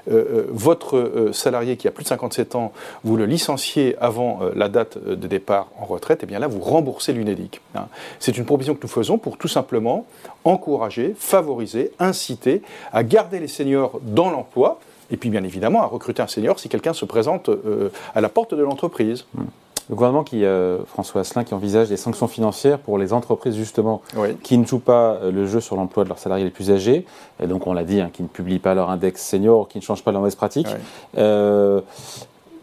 euh, 0.07 0.13
euh, 0.13 0.47
votre 0.49 0.97
euh, 0.97 1.33
salarié 1.33 1.77
qui 1.77 1.87
a 1.87 1.91
plus 1.91 2.03
de 2.03 2.09
57 2.09 2.55
ans, 2.55 2.71
vous 3.03 3.17
le 3.17 3.25
licenciez 3.25 3.97
avant 3.99 4.39
la 4.55 4.69
date 4.69 4.97
de 4.97 5.27
départ 5.27 5.67
en 5.79 5.85
retraite, 5.85 6.21
et 6.21 6.25
eh 6.25 6.27
bien 6.27 6.39
là, 6.39 6.47
vous 6.47 6.59
remboursez 6.59 7.13
l'UNEDIC. 7.13 7.61
Hein. 7.75 7.87
C'est 8.19 8.37
une 8.37 8.45
proposition 8.45 8.75
que 8.75 8.81
nous 8.83 8.89
faisons 8.89 9.17
pour 9.17 9.37
tout 9.37 9.47
simplement 9.47 10.05
encourager, 10.43 11.15
favoriser, 11.17 11.91
inciter 11.99 12.61
à 12.93 13.03
garder 13.03 13.39
les 13.39 13.47
seniors 13.47 13.99
dans 14.03 14.29
l'emploi, 14.29 14.79
et 15.11 15.17
puis 15.17 15.29
bien 15.29 15.43
évidemment 15.43 15.81
à 15.81 15.85
recruter 15.85 16.21
un 16.21 16.27
senior 16.27 16.59
si 16.59 16.69
quelqu'un 16.69 16.93
se 16.93 17.05
présente 17.05 17.49
à 18.13 18.21
la 18.21 18.29
porte 18.29 18.53
de 18.53 18.61
l'entreprise. 18.61 19.25
Mmh 19.33 19.43
le 19.89 19.95
gouvernement 19.95 20.23
qui, 20.23 20.45
euh, 20.45 20.83
François 20.85 21.21
Asselin, 21.21 21.43
qui 21.43 21.55
envisage 21.55 21.89
des 21.89 21.97
sanctions 21.97 22.27
financières 22.27 22.77
pour 22.77 22.99
les 22.99 23.11
entreprises 23.11 23.55
justement 23.55 24.01
qui 24.43 24.57
ne 24.57 24.65
jouent 24.65 24.79
pas 24.79 25.15
euh, 25.15 25.31
le 25.31 25.47
jeu 25.47 25.59
sur 25.59 25.75
l'emploi 25.75 26.03
de 26.03 26.09
leurs 26.09 26.19
salariés 26.19 26.45
les 26.45 26.51
plus 26.51 26.71
âgés, 26.71 27.05
et 27.41 27.47
donc 27.47 27.65
on 27.65 27.73
l'a 27.73 27.83
dit, 27.83 27.99
hein, 27.99 28.09
qui 28.13 28.21
ne 28.21 28.27
publient 28.27 28.59
pas 28.59 28.75
leur 28.75 28.91
index 28.91 29.21
senior, 29.21 29.67
qui 29.67 29.79
ne 29.79 29.83
changent 29.83 30.03
pas 30.03 30.11
leur 30.11 30.21
mauvaise 30.21 30.35
pratique. 30.35 30.67
Euh, 31.17 31.81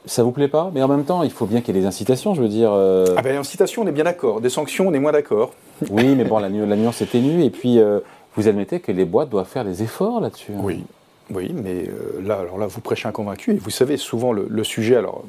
ça 0.04 0.22
vous 0.22 0.30
plaît 0.30 0.46
pas? 0.46 0.70
Mais 0.72 0.84
en 0.84 0.88
même 0.88 1.04
temps, 1.04 1.24
il 1.24 1.32
faut 1.32 1.46
bien 1.46 1.60
qu'il 1.60 1.74
y 1.74 1.78
ait 1.78 1.80
des 1.80 1.86
incitations, 1.86 2.34
je 2.34 2.40
veux 2.40 2.48
dire. 2.48 2.70
Ah 2.72 3.22
ben, 3.22 3.36
incitations, 3.36 3.82
on 3.82 3.86
est 3.88 3.92
bien 3.92 4.04
d'accord. 4.04 4.40
Des 4.40 4.50
sanctions, 4.50 4.86
on 4.86 4.94
est 4.94 5.00
moins 5.00 5.10
d'accord. 5.10 5.50
oui, 5.90 6.14
mais 6.14 6.22
bon, 6.22 6.38
la, 6.38 6.48
nuance 6.48 7.02
est 7.02 7.10
ténue. 7.10 7.42
Et 7.42 7.50
puis, 7.50 7.80
vous 8.36 8.46
admettez 8.46 8.78
que 8.78 8.92
les 8.92 9.04
boîtes 9.04 9.30
doivent 9.30 9.48
faire 9.48 9.64
des 9.64 9.82
efforts 9.82 10.20
là-dessus. 10.20 10.52
Hein. 10.56 10.60
Oui. 10.62 10.84
Oui, 11.34 11.52
mais 11.52 11.90
là, 12.22 12.38
alors 12.38 12.56
là, 12.56 12.68
vous 12.68 12.80
prêchez 12.80 13.08
un 13.08 13.10
convaincu. 13.10 13.50
Et 13.50 13.56
vous 13.56 13.70
savez, 13.70 13.96
souvent, 13.96 14.32
le, 14.32 14.46
le 14.48 14.62
sujet, 14.62 14.94
alors 14.94 15.24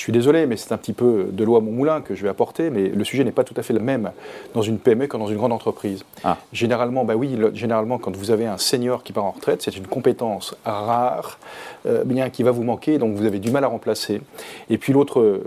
je 0.00 0.04
suis 0.04 0.14
désolé, 0.14 0.46
mais 0.46 0.56
c'est 0.56 0.72
un 0.72 0.78
petit 0.78 0.94
peu 0.94 1.28
de 1.30 1.44
l'eau 1.44 1.56
à 1.56 1.60
mon 1.60 1.72
moulin 1.72 2.00
que 2.00 2.14
je 2.14 2.22
vais 2.22 2.30
apporter, 2.30 2.70
mais 2.70 2.88
le 2.88 3.04
sujet 3.04 3.22
n'est 3.22 3.32
pas 3.32 3.44
tout 3.44 3.52
à 3.58 3.62
fait 3.62 3.74
le 3.74 3.80
même 3.80 4.12
dans 4.54 4.62
une 4.62 4.78
PME 4.78 5.08
que 5.08 5.18
dans 5.18 5.26
une 5.26 5.36
grande 5.36 5.52
entreprise. 5.52 6.04
Ah. 6.24 6.38
Généralement, 6.54 7.04
bah 7.04 7.16
oui, 7.16 7.36
généralement, 7.52 7.98
quand 7.98 8.16
vous 8.16 8.30
avez 8.30 8.46
un 8.46 8.56
senior 8.56 9.02
qui 9.02 9.12
part 9.12 9.26
en 9.26 9.32
retraite, 9.32 9.60
c'est 9.60 9.76
une 9.76 9.86
compétence 9.86 10.56
rare, 10.64 11.38
euh, 11.84 12.02
bien 12.04 12.30
qui 12.30 12.42
va 12.42 12.50
vous 12.50 12.62
manquer, 12.62 12.96
donc 12.96 13.14
vous 13.14 13.26
avez 13.26 13.40
du 13.40 13.50
mal 13.50 13.62
à 13.62 13.66
remplacer. 13.66 14.22
Et 14.70 14.78
puis 14.78 14.94
l'autre, 14.94 15.42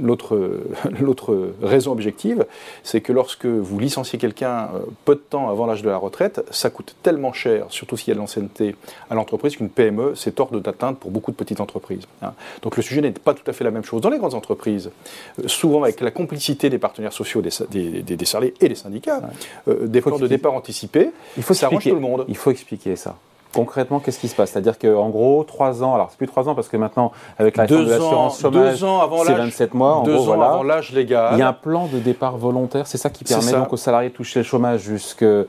l'autre, 0.00 0.60
l'autre 1.00 1.54
raison 1.60 1.90
objective, 1.90 2.46
c'est 2.84 3.00
que 3.00 3.12
lorsque 3.12 3.46
vous 3.46 3.80
licenciez 3.80 4.20
quelqu'un 4.20 4.68
euh, 4.72 4.82
peu 5.04 5.16
de 5.16 5.20
temps 5.20 5.48
avant 5.48 5.66
l'âge 5.66 5.82
de 5.82 5.88
la 5.88 5.98
retraite, 5.98 6.44
ça 6.52 6.70
coûte 6.70 6.94
tellement 7.02 7.32
cher, 7.32 7.66
surtout 7.70 7.96
s'il 7.96 8.08
y 8.08 8.12
a 8.12 8.14
de 8.14 8.20
l'ancienneté 8.20 8.76
à 9.10 9.16
l'entreprise, 9.16 9.56
qu'une 9.56 9.68
PME, 9.68 10.12
c'est 10.14 10.38
hors 10.38 10.52
d'atteinte 10.52 10.96
pour 11.00 11.10
beaucoup 11.10 11.32
de 11.32 11.36
petites 11.36 11.60
entreprises. 11.60 12.06
Hein. 12.22 12.34
Donc 12.62 12.76
le 12.76 12.84
sujet 12.84 13.00
n'est 13.00 13.10
pas 13.10 13.34
tout 13.34 13.50
à 13.50 13.52
fait 13.52 13.64
la 13.64 13.72
même 13.72 13.82
chose. 13.82 13.95
Dans 14.00 14.10
les 14.10 14.18
grandes 14.18 14.34
entreprises, 14.34 14.90
euh, 15.38 15.48
souvent 15.48 15.82
avec 15.82 16.00
la 16.00 16.10
complicité 16.10 16.70
des 16.70 16.78
partenaires 16.78 17.12
sociaux, 17.12 17.42
des, 17.42 18.02
des, 18.02 18.24
salariés 18.24 18.54
et 18.60 18.68
des 18.68 18.74
syndicats, 18.74 19.20
euh, 19.68 19.86
des 19.86 20.00
plans 20.00 20.18
de 20.18 20.26
départ 20.26 20.54
anticipés, 20.54 21.10
il 21.36 21.42
faut 21.42 21.54
ça 21.54 21.66
arrange 21.66 21.84
tout 21.84 21.94
le 21.94 22.00
monde. 22.00 22.24
Il 22.28 22.36
faut 22.36 22.50
expliquer 22.50 22.96
ça. 22.96 23.16
Concrètement, 23.56 24.00
qu'est-ce 24.00 24.18
qui 24.18 24.28
se 24.28 24.34
passe? 24.34 24.50
C'est-à-dire 24.50 24.78
qu'en 24.78 25.08
gros, 25.08 25.42
trois 25.44 25.82
ans, 25.82 25.94
alors 25.94 26.08
c'est 26.10 26.18
plus 26.18 26.26
trois 26.26 26.46
ans 26.46 26.54
parce 26.54 26.68
que 26.68 26.76
maintenant, 26.76 27.12
avec 27.38 27.56
la 27.56 27.62
réforme 27.62 27.86
de 27.86 27.90
l'assurance 27.90 28.40
chômage, 28.40 28.84
c'est 29.24 29.32
27 29.32 29.72
mois. 29.72 29.96
En 29.96 30.02
deux 30.02 30.14
gros, 30.14 30.30
ans 30.30 30.40
avant 30.42 30.62
l'âge 30.62 30.92
légal. 30.92 31.30
Il 31.32 31.38
y 31.38 31.42
a 31.42 31.48
un 31.48 31.54
plan 31.54 31.86
de 31.86 31.98
départ 31.98 32.36
volontaire, 32.36 32.86
c'est 32.86 32.98
ça 32.98 33.08
qui 33.08 33.24
permet 33.24 33.52
donc 33.52 33.72
aux 33.72 33.78
salariés 33.78 34.10
de 34.10 34.14
toucher 34.14 34.40
le 34.40 34.44
chômage 34.44 34.82
jusqu'à 34.82 35.44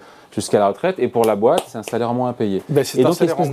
la 0.53 0.67
retraite. 0.67 0.95
Et 0.99 1.07
pour 1.07 1.25
la 1.25 1.35
boîte, 1.35 1.63
c'est 1.67 1.77
un 1.77 1.83
salaire 1.83 2.13
moins 2.13 2.29
à 2.29 2.33
payer. 2.33 2.61
Ben, 2.69 2.83
et 2.95 3.03
donc, 3.03 3.19
une 3.19 3.27
espèce 3.27 3.49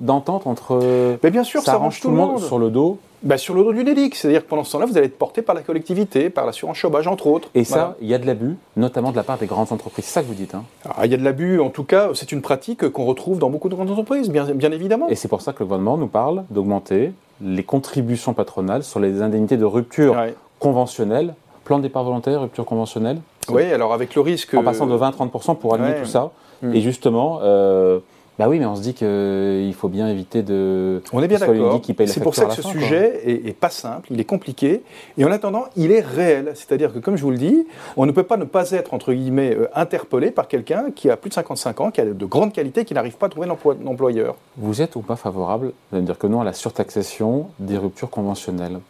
d'entente 0.00 0.46
entre. 0.46 1.18
Mais 1.22 1.30
bien 1.30 1.44
sûr, 1.44 1.62
ça, 1.62 1.74
arrange 1.74 2.00
tout 2.00 2.10
le 2.10 2.16
monde 2.16 2.40
sur 2.40 2.58
le 2.58 2.70
dos 2.70 2.98
bah, 3.22 3.38
sur 3.38 3.54
le 3.54 3.64
dos 3.64 3.72
du 3.72 3.82
NEDIC. 3.82 4.14
C'est-à-dire 4.14 4.44
que 4.44 4.48
pendant 4.48 4.62
ce 4.62 4.72
temps-là, 4.72 4.86
vous 4.86 4.96
allez 4.96 5.06
être 5.06 5.18
porté 5.18 5.42
par 5.42 5.54
la 5.54 5.62
collectivité, 5.62 6.30
par 6.30 6.46
l'assurance 6.46 6.76
chômage, 6.76 7.08
entre 7.08 7.26
autres. 7.26 7.48
Et 7.54 7.64
ça, 7.64 7.96
il 8.00 8.06
y 8.06 8.14
a 8.14 8.18
de 8.18 8.26
l'abus, 8.26 8.56
notamment 8.76 9.10
de 9.10 9.16
la 9.16 9.22
part 9.22 9.38
des 9.38 9.46
grandes 9.46 9.72
entreprises. 9.72 10.04
C'est 10.04 10.12
ça 10.12 10.22
que 10.22 10.28
vous 10.28 10.34
dites. 10.34 10.54
Hein 10.54 10.64
ah, 10.84 11.06
il 11.06 11.10
y 11.10 11.14
a 11.14 11.16
de 11.16 11.24
l'abus, 11.24 11.60
en 11.60 11.70
tout 11.70 11.84
cas, 11.84 12.10
c'est 12.14 12.30
une 12.30 12.42
pratique 12.42 12.88
qu'on 12.90 13.04
retrouve 13.04 13.38
dans 13.38 13.50
beaucoup 13.50 13.68
de 13.68 13.74
grandes 13.74 13.90
entreprises, 13.90 14.30
bien, 14.30 14.44
bien 14.54 14.70
évidemment. 14.70 15.08
Et 15.08 15.14
c'est 15.14 15.28
pour 15.28 15.40
ça 15.40 15.52
que 15.52 15.60
le 15.60 15.64
gouvernement 15.64 15.96
nous 15.96 16.06
parle 16.06 16.44
d'augmenter 16.50 17.12
les 17.40 17.64
contributions 17.64 18.32
patronales 18.32 18.82
sur 18.82 19.00
les 19.00 19.22
indemnités 19.22 19.56
de 19.56 19.64
rupture 19.64 20.16
conventionnelle, 20.58 21.34
plan 21.66 21.78
de 21.78 21.82
départ 21.82 22.04
volontaire, 22.04 22.40
rupture 22.40 22.64
conventionnelle. 22.64 23.18
Oui, 23.50 23.64
alors 23.64 23.92
avec 23.92 24.14
le 24.14 24.22
risque. 24.22 24.54
En 24.54 24.62
passant 24.62 24.86
de 24.86 24.94
20 24.94 25.08
à 25.08 25.10
30% 25.10 25.56
pour 25.56 25.74
aligner 25.74 26.00
tout 26.00 26.08
ça. 26.08 26.30
Mm. 26.62 26.74
Et 26.74 26.80
justement, 26.80 27.40
euh, 27.42 27.98
bah 28.38 28.48
oui, 28.48 28.58
mais 28.58 28.66
on 28.66 28.76
se 28.76 28.82
dit 28.82 28.94
qu'il 28.94 29.74
faut 29.74 29.88
bien 29.88 30.08
éviter 30.08 30.42
de. 30.42 31.02
On 31.12 31.22
est 31.22 31.28
bien 31.28 31.38
d'accord. 31.38 31.82
C'est 32.06 32.22
pour 32.22 32.34
ça 32.34 32.46
que 32.46 32.54
ce 32.54 32.62
sujet 32.62 33.20
est, 33.24 33.58
pas 33.58 33.70
simple, 33.70 34.08
il 34.10 34.20
est 34.20 34.24
compliqué, 34.24 34.82
et 35.16 35.24
en 35.24 35.32
attendant, 35.32 35.64
il 35.76 35.90
est 35.90 36.00
réel. 36.00 36.52
C'est-à-dire 36.54 36.92
que, 36.92 36.98
comme 36.98 37.16
je 37.16 37.22
vous 37.22 37.30
le 37.30 37.38
dis, 37.38 37.66
on 37.96 38.06
ne 38.06 38.12
peut 38.12 38.22
pas 38.22 38.36
ne 38.36 38.44
pas 38.44 38.70
être 38.72 38.94
entre 38.94 39.12
guillemets 39.12 39.54
euh, 39.54 39.68
interpellé 39.74 40.30
par 40.30 40.48
quelqu'un 40.48 40.90
qui 40.94 41.10
a 41.10 41.16
plus 41.16 41.30
de 41.30 41.34
55 41.34 41.80
ans, 41.80 41.90
qui 41.90 42.00
a 42.00 42.04
de 42.04 42.26
grandes 42.26 42.52
qualités, 42.52 42.84
qui 42.84 42.94
n'arrive 42.94 43.16
pas 43.16 43.26
à 43.26 43.28
trouver 43.28 43.48
un 43.48 43.86
employeur. 43.86 44.36
Vous 44.56 44.82
êtes 44.82 44.96
ou 44.96 45.00
pas 45.00 45.16
favorable, 45.16 45.66
vous 45.90 45.96
allez 45.96 46.02
me 46.02 46.06
dire 46.06 46.18
que 46.18 46.26
non, 46.26 46.40
à 46.40 46.44
la 46.44 46.52
surtaxation 46.52 47.48
des 47.58 47.78
ruptures 47.78 48.10
conventionnelles? 48.10 48.80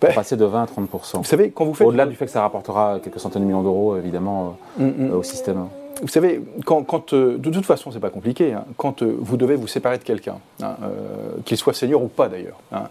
Ben, 0.00 0.14
passer 0.14 0.36
de 0.36 0.44
20 0.44 0.62
à 0.62 0.66
30 0.66 0.88
Vous 1.14 1.24
savez, 1.24 1.50
quand 1.50 1.64
vous 1.64 1.74
faites. 1.74 1.86
Au-delà 1.86 2.06
du 2.06 2.14
fait 2.14 2.26
que 2.26 2.30
ça 2.30 2.42
rapportera 2.42 2.98
quelques 3.02 3.20
centaines 3.20 3.42
de 3.42 3.46
millions 3.46 3.62
d'euros, 3.62 3.96
évidemment, 3.96 4.56
mm, 4.78 4.84
mm. 4.84 5.12
au 5.12 5.22
système 5.22 5.66
vous 6.02 6.08
savez, 6.08 6.40
quand, 6.64 7.12
euh, 7.12 7.38
de 7.38 7.50
toute 7.50 7.64
façon, 7.64 7.90
c'est 7.90 8.00
pas 8.00 8.10
compliqué. 8.10 8.52
Hein, 8.52 8.64
quand 8.76 9.02
euh, 9.02 9.16
vous 9.18 9.36
devez 9.36 9.56
vous 9.56 9.66
séparer 9.66 9.98
de 9.98 10.04
quelqu'un, 10.04 10.36
hein, 10.62 10.76
euh, 10.82 11.36
qu'il 11.44 11.56
soit 11.56 11.74
senior 11.74 12.02
ou 12.02 12.08
pas 12.08 12.28
d'ailleurs, 12.28 12.58
hein, 12.72 12.84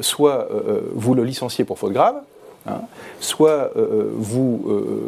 soit 0.00 0.48
vous 0.94 1.14
le 1.14 1.24
licenciez 1.24 1.64
pour 1.64 1.78
faute 1.78 1.92
grave, 1.92 2.16
soit 3.20 3.70
vous 4.14 4.64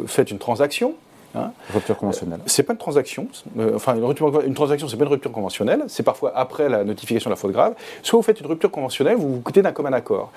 faites 0.07 0.31
une 0.31 0.37
transaction. 0.37 0.93
Rupture 1.73 1.97
conventionnelle. 1.97 2.39
c'est 2.45 2.63
pas 2.63 2.73
une 2.73 2.79
transaction. 2.79 3.27
enfin, 3.75 3.95
une, 3.95 4.03
rupture, 4.03 4.41
une 4.41 4.53
transaction, 4.53 4.87
c'est 4.87 4.97
pas 4.97 5.05
une 5.05 5.11
rupture 5.11 5.31
conventionnelle. 5.31 5.83
C'est 5.87 6.03
parfois 6.03 6.31
après 6.35 6.69
la 6.69 6.83
notification 6.83 7.29
de 7.29 7.33
la 7.33 7.37
faute 7.37 7.51
grave. 7.51 7.73
Soit 8.03 8.17
vous 8.17 8.23
faites 8.23 8.39
une 8.39 8.47
rupture 8.47 8.71
conventionnelle, 8.71 9.15
vous 9.15 9.35
vous 9.35 9.41
coûtez 9.41 9.61
d'un 9.61 9.71
commun 9.71 9.93
accord. 9.93 10.31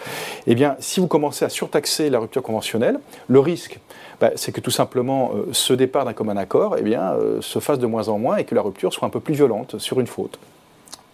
Eh 0.46 0.54
bien, 0.54 0.76
si 0.80 1.00
vous 1.00 1.06
commencez 1.06 1.44
à 1.44 1.49
surtaxer 1.49 2.11
la 2.11 2.18
rupture 2.18 2.42
conventionnelle, 2.42 3.00
le 3.28 3.40
risque, 3.40 3.78
bah, 4.20 4.30
c'est 4.37 4.52
que 4.52 4.61
tout 4.61 4.70
simplement 4.70 5.32
euh, 5.34 5.49
ce 5.52 5.72
départ 5.72 6.04
d'un 6.04 6.12
commun 6.12 6.37
accord 6.37 6.76
eh 6.78 6.82
bien, 6.82 7.12
euh, 7.14 7.40
se 7.40 7.58
fasse 7.58 7.78
de 7.78 7.87
moins 7.87 8.08
en 8.08 8.18
moins 8.18 8.37
et 8.37 8.44
que 8.44 8.54
la 8.54 8.62
rupture 8.62 8.92
soit 8.92 9.06
un 9.06 9.11
peu 9.11 9.20
plus 9.20 9.34
violente 9.34 9.78
sur 9.78 9.99
une 9.99 10.06
faute. 10.06 10.38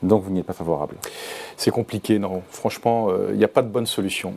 Donc 0.02 0.22
vous 0.22 0.30
n'y 0.30 0.40
êtes 0.40 0.46
pas 0.46 0.52
favorable 0.52 0.94
C'est 1.56 1.70
compliqué, 1.70 2.18
non. 2.18 2.42
Franchement, 2.50 3.08
euh, 3.08 3.28
il 3.30 3.38
n'y 3.38 3.44
a 3.44 3.48
pas 3.48 3.62
de 3.62 3.68
bonne 3.68 3.86
solution. 3.86 4.34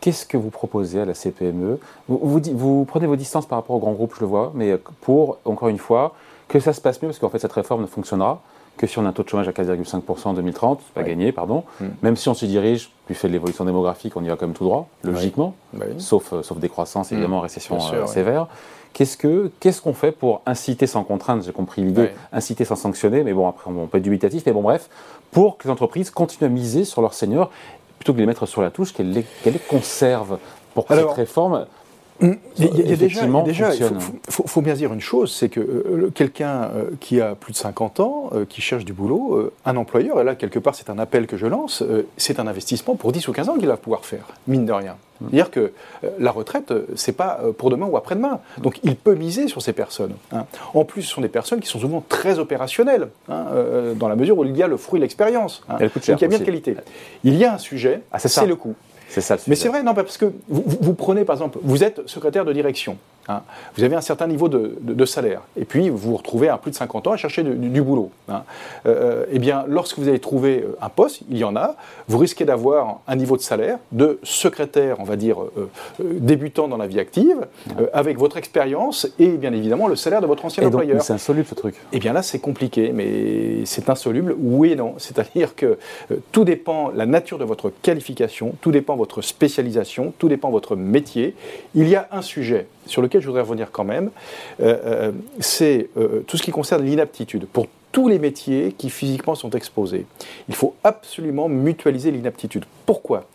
Qu'est-ce 0.00 0.26
que 0.26 0.36
vous 0.36 0.50
proposez 0.50 1.00
à 1.00 1.04
la 1.04 1.14
CPME 1.14 1.78
vous, 2.08 2.40
vous, 2.54 2.84
prenez 2.84 3.06
vos 3.06 3.16
distances 3.16 3.46
par 3.46 3.58
rapport 3.58 3.76
au 3.76 3.78
grand 3.78 3.92
groupe, 3.92 4.14
je 4.14 4.20
le 4.20 4.26
vois, 4.26 4.52
mais 4.54 4.78
pour, 5.00 5.38
encore 5.44 5.68
une 5.68 5.78
fois, 5.78 6.14
que 6.48 6.60
ça 6.60 6.72
se 6.72 6.80
passe 6.80 7.02
mieux, 7.02 7.08
parce 7.08 7.18
qu'en 7.18 7.28
fait 7.28 7.38
cette 7.38 7.52
réforme 7.52 7.82
ne 7.82 7.86
fonctionnera 7.86 8.40
que 8.76 8.86
si 8.86 8.98
on 8.98 9.06
a 9.06 9.08
un 9.08 9.12
taux 9.12 9.22
de 9.22 9.28
chômage 9.28 9.48
à 9.48 9.52
4,5% 9.52 10.28
en 10.28 10.32
2030, 10.34 10.80
pas 10.94 11.02
gagné, 11.02 11.32
pardon, 11.32 11.64
mm. 11.80 11.86
même 12.02 12.16
si 12.16 12.28
on 12.28 12.34
se 12.34 12.44
dirige, 12.46 12.90
du 13.08 13.14
fait 13.14 13.28
de 13.28 13.32
l'évolution 13.32 13.64
démographique, 13.64 14.16
on 14.16 14.24
y 14.24 14.28
va 14.28 14.36
quand 14.36 14.46
même 14.46 14.54
tout 14.54 14.64
droit, 14.64 14.88
logiquement, 15.02 15.54
Sauf, 15.98 16.32
euh, 16.32 16.42
sauf 16.42 16.58
décroissance, 16.58 17.12
évidemment, 17.12 17.38
mm. 17.38 17.44
récession 17.44 17.78
euh, 17.92 18.06
sévère. 18.06 18.48
Qu'est-ce 18.92 19.18
qu'on 19.18 19.50
ce 19.62 19.80
qu'on 19.80 19.92
fait 19.92 20.12
pour 20.12 20.40
inciter 20.46 20.86
sans 20.86 21.04
contrainte, 21.04 21.42
j'ai 21.44 21.52
compris 21.52 21.82
l'idée, 21.82 22.10
inciter 22.32 22.64
sans 22.64 22.76
sanctionner, 22.76 23.24
mais 23.24 23.34
bon, 23.34 23.46
après 23.46 23.70
on 23.70 23.86
peut 23.86 23.98
être 23.98 24.04
dubitatif, 24.04 24.44
mais 24.46 24.52
bon, 24.52 24.62
bref, 24.62 24.88
pour 25.32 25.58
que 25.58 25.64
les 25.64 25.70
entreprises 25.70 26.10
continuent 26.10 26.46
à 26.46 26.50
miser 26.50 26.84
sur 26.84 27.02
leurs 27.02 27.14
seniors, 27.14 27.50
plutôt 27.98 28.12
que 28.12 28.16
de 28.16 28.22
les 28.22 28.26
mettre 28.26 28.46
sur 28.46 28.62
la 28.62 28.70
touche, 28.70 28.92
qu'elles 28.92 29.10
les, 29.10 29.24
les, 29.44 29.58
conservent 29.58 30.38
pour 30.74 30.86
que 30.86 30.94
cette 30.94 31.10
réforme 31.10 31.66
il 32.20 32.38
y 32.58 32.92
a, 32.92 32.96
déjà, 32.96 33.26
il 33.74 33.84
faut, 34.30 34.60
bien 34.62 34.74
dire 34.74 34.92
une 34.92 35.00
chose, 35.00 35.32
c'est 35.32 35.48
que 35.48 35.60
euh, 35.60 36.10
quelqu'un 36.14 36.64
euh, 36.64 36.90
qui 37.00 37.20
a 37.20 37.34
plus 37.34 37.52
de 37.52 37.58
50 37.58 38.00
ans, 38.00 38.30
euh, 38.32 38.44
qui 38.48 38.60
cherche 38.60 38.84
du 38.84 38.92
boulot, 38.92 39.52
un 39.64 39.76
employeur, 39.76 40.20
et 40.20 40.24
là 40.24 40.34
quelque 40.34 40.58
part 40.58 40.74
c'est 40.74 40.88
un 40.88 40.98
appel 40.98 41.26
que 41.26 41.36
je 41.36 41.46
lance, 41.46 41.82
c'est 42.16 42.40
un 42.40 42.46
investissement 42.46 42.94
pour 42.96 43.12
10 43.12 43.28
ou 43.28 43.32
15 43.32 43.48
ans 43.50 43.56
qu'il 43.56 43.68
va 43.68 43.76
pouvoir 43.76 44.04
faire, 44.04 44.24
mine 44.46 44.64
de 44.64 44.72
rien. 44.72 44.96
Mm. 45.20 45.24
C'est-à-dire 45.24 45.50
que 45.50 45.72
la 46.18 46.30
retraite, 46.30 46.72
c'est 46.94 47.16
pas 47.16 47.40
pour 47.56 47.70
demain 47.70 47.86
ou 47.86 47.96
après-demain. 47.96 48.40
Donc 48.58 48.80
il 48.82 48.96
peut 48.96 49.14
miser 49.14 49.48
sur 49.48 49.62
ces 49.62 49.72
personnes. 49.72 50.14
Hein. 50.32 50.44
En 50.74 50.84
plus, 50.84 51.02
ce 51.02 51.10
sont 51.10 51.22
des 51.22 51.28
personnes 51.28 51.60
qui 51.60 51.68
sont 51.68 51.78
souvent 51.78 52.04
très 52.06 52.38
opérationnelles, 52.38 53.08
hein, 53.28 53.46
dans 53.96 54.08
la 54.08 54.16
mesure 54.16 54.38
où 54.38 54.44
il 54.44 54.56
y 54.56 54.62
a 54.62 54.66
le 54.66 54.76
fruit 54.76 55.00
de 55.00 55.04
l'expérience. 55.04 55.62
Hein. 55.68 55.78
Donc 55.78 55.90
il 56.08 56.20
y 56.20 56.24
a 56.24 56.28
bien 56.28 56.38
de 56.38 56.44
qualité. 56.44 56.76
Il 57.24 57.34
y 57.34 57.44
a 57.44 57.54
un 57.54 57.58
sujet, 57.58 58.02
ah, 58.12 58.18
c'est 58.18 58.46
le 58.46 58.56
coût. 58.56 58.74
C'est 59.08 59.20
ça. 59.20 59.36
Mais 59.46 59.54
c'est 59.54 59.68
vrai, 59.68 59.82
non, 59.82 59.94
parce 59.94 60.18
que 60.18 60.32
vous, 60.48 60.94
prenez 60.94 61.24
par 61.24 61.36
exemple, 61.36 61.58
vous 61.62 61.84
êtes 61.84 62.06
secrétaire 62.06 62.44
de 62.44 62.52
direction. 62.52 62.98
Hein. 63.28 63.42
Vous 63.76 63.84
avez 63.84 63.96
un 63.96 64.00
certain 64.00 64.26
niveau 64.26 64.48
de, 64.48 65.04
salaire. 65.04 65.42
Et 65.56 65.64
puis, 65.64 65.88
vous 65.88 65.96
vous 65.96 66.16
retrouvez 66.16 66.48
à 66.48 66.58
plus 66.58 66.70
de 66.70 66.76
50 66.76 67.06
ans 67.06 67.12
à 67.12 67.16
chercher 67.16 67.42
du, 67.42 67.82
boulot. 67.82 68.10
Hein. 68.28 68.42
Euh, 68.86 69.24
eh 69.30 69.38
bien, 69.38 69.64
lorsque 69.68 69.98
vous 69.98 70.08
avez 70.08 70.18
trouvé 70.18 70.62
euh, 70.62 70.76
un 70.80 70.88
poste, 70.88 71.20
il 71.30 71.38
y 71.38 71.44
en 71.44 71.54
a, 71.54 71.76
vous 72.08 72.18
risquez 72.18 72.44
d'avoir 72.44 73.00
un 73.06 73.16
niveau 73.16 73.36
de 73.36 73.42
salaire 73.42 73.78
de 73.92 74.18
secrétaire, 74.24 74.96
on 74.98 75.04
va 75.04 75.16
dire, 75.16 75.40
euh, 75.40 75.68
débutant 76.00 76.66
dans 76.66 76.76
la 76.76 76.86
vie 76.86 76.98
active, 76.98 77.46
avec 77.92 78.18
votre 78.18 78.36
expérience 78.36 79.06
et 79.18 79.28
bien 79.28 79.52
évidemment 79.52 79.86
le 79.86 79.96
salaire 79.96 80.20
de 80.20 80.26
votre 80.26 80.44
ancien 80.44 80.66
employeur. 80.66 81.02
C'est 81.02 81.12
insoluble 81.12 81.46
ce 81.46 81.54
truc. 81.54 81.76
Eh 81.92 81.98
bien 81.98 82.12
là, 82.12 82.22
c'est 82.22 82.38
compliqué, 82.38 82.92
mais 82.92 83.64
c'est 83.64 83.88
insoluble, 83.88 84.34
oui 84.38 84.72
et 84.72 84.76
non. 84.76 84.94
C'est-à-dire 84.98 85.54
que 85.54 85.78
tout 86.32 86.44
dépend 86.44 86.90
la 86.90 87.06
nature 87.06 87.38
de 87.38 87.44
votre 87.44 87.72
qualification, 87.82 88.54
tout 88.60 88.72
dépend 88.72 88.96
votre 88.96 89.22
spécialisation, 89.22 90.12
tout 90.18 90.28
dépend 90.28 90.50
votre 90.50 90.76
métier. 90.76 91.34
Il 91.74 91.88
y 91.88 91.96
a 91.96 92.08
un 92.10 92.22
sujet 92.22 92.66
sur 92.86 93.02
lequel 93.02 93.15
je 93.20 93.26
voudrais 93.26 93.42
revenir 93.42 93.70
quand 93.72 93.84
même, 93.84 94.10
euh, 94.60 94.76
euh, 94.84 95.12
c'est 95.40 95.88
euh, 95.96 96.24
tout 96.26 96.36
ce 96.36 96.42
qui 96.42 96.50
concerne 96.50 96.84
l'inaptitude. 96.84 97.46
Pour 97.46 97.66
tous 97.92 98.08
les 98.08 98.18
métiers 98.18 98.74
qui 98.76 98.90
physiquement 98.90 99.34
sont 99.34 99.50
exposés, 99.50 100.06
il 100.48 100.54
faut 100.54 100.74
absolument 100.84 101.48
mutualiser 101.48 102.10
l'inaptitude. 102.10 102.64
Pourquoi? 102.84 103.26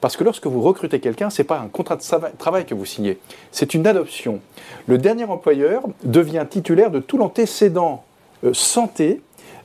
Parce 0.00 0.16
que 0.16 0.24
lorsque 0.24 0.46
vous 0.46 0.60
recrutez 0.60 1.00
quelqu'un, 1.00 1.30
ce 1.30 1.40
n'est 1.40 1.46
pas 1.46 1.58
un 1.58 1.68
contrat 1.68 1.96
de 1.96 2.02
travail 2.36 2.66
que 2.66 2.74
vous 2.74 2.84
signez, 2.84 3.18
c'est 3.50 3.74
une 3.74 3.86
adoption. 3.86 4.40
Le 4.86 4.98
dernier 4.98 5.24
employeur 5.24 5.82
devient 6.04 6.44
titulaire 6.48 6.90
de 6.90 7.00
tout 7.00 7.16
l'antécédent 7.16 8.04
santé 8.52 9.20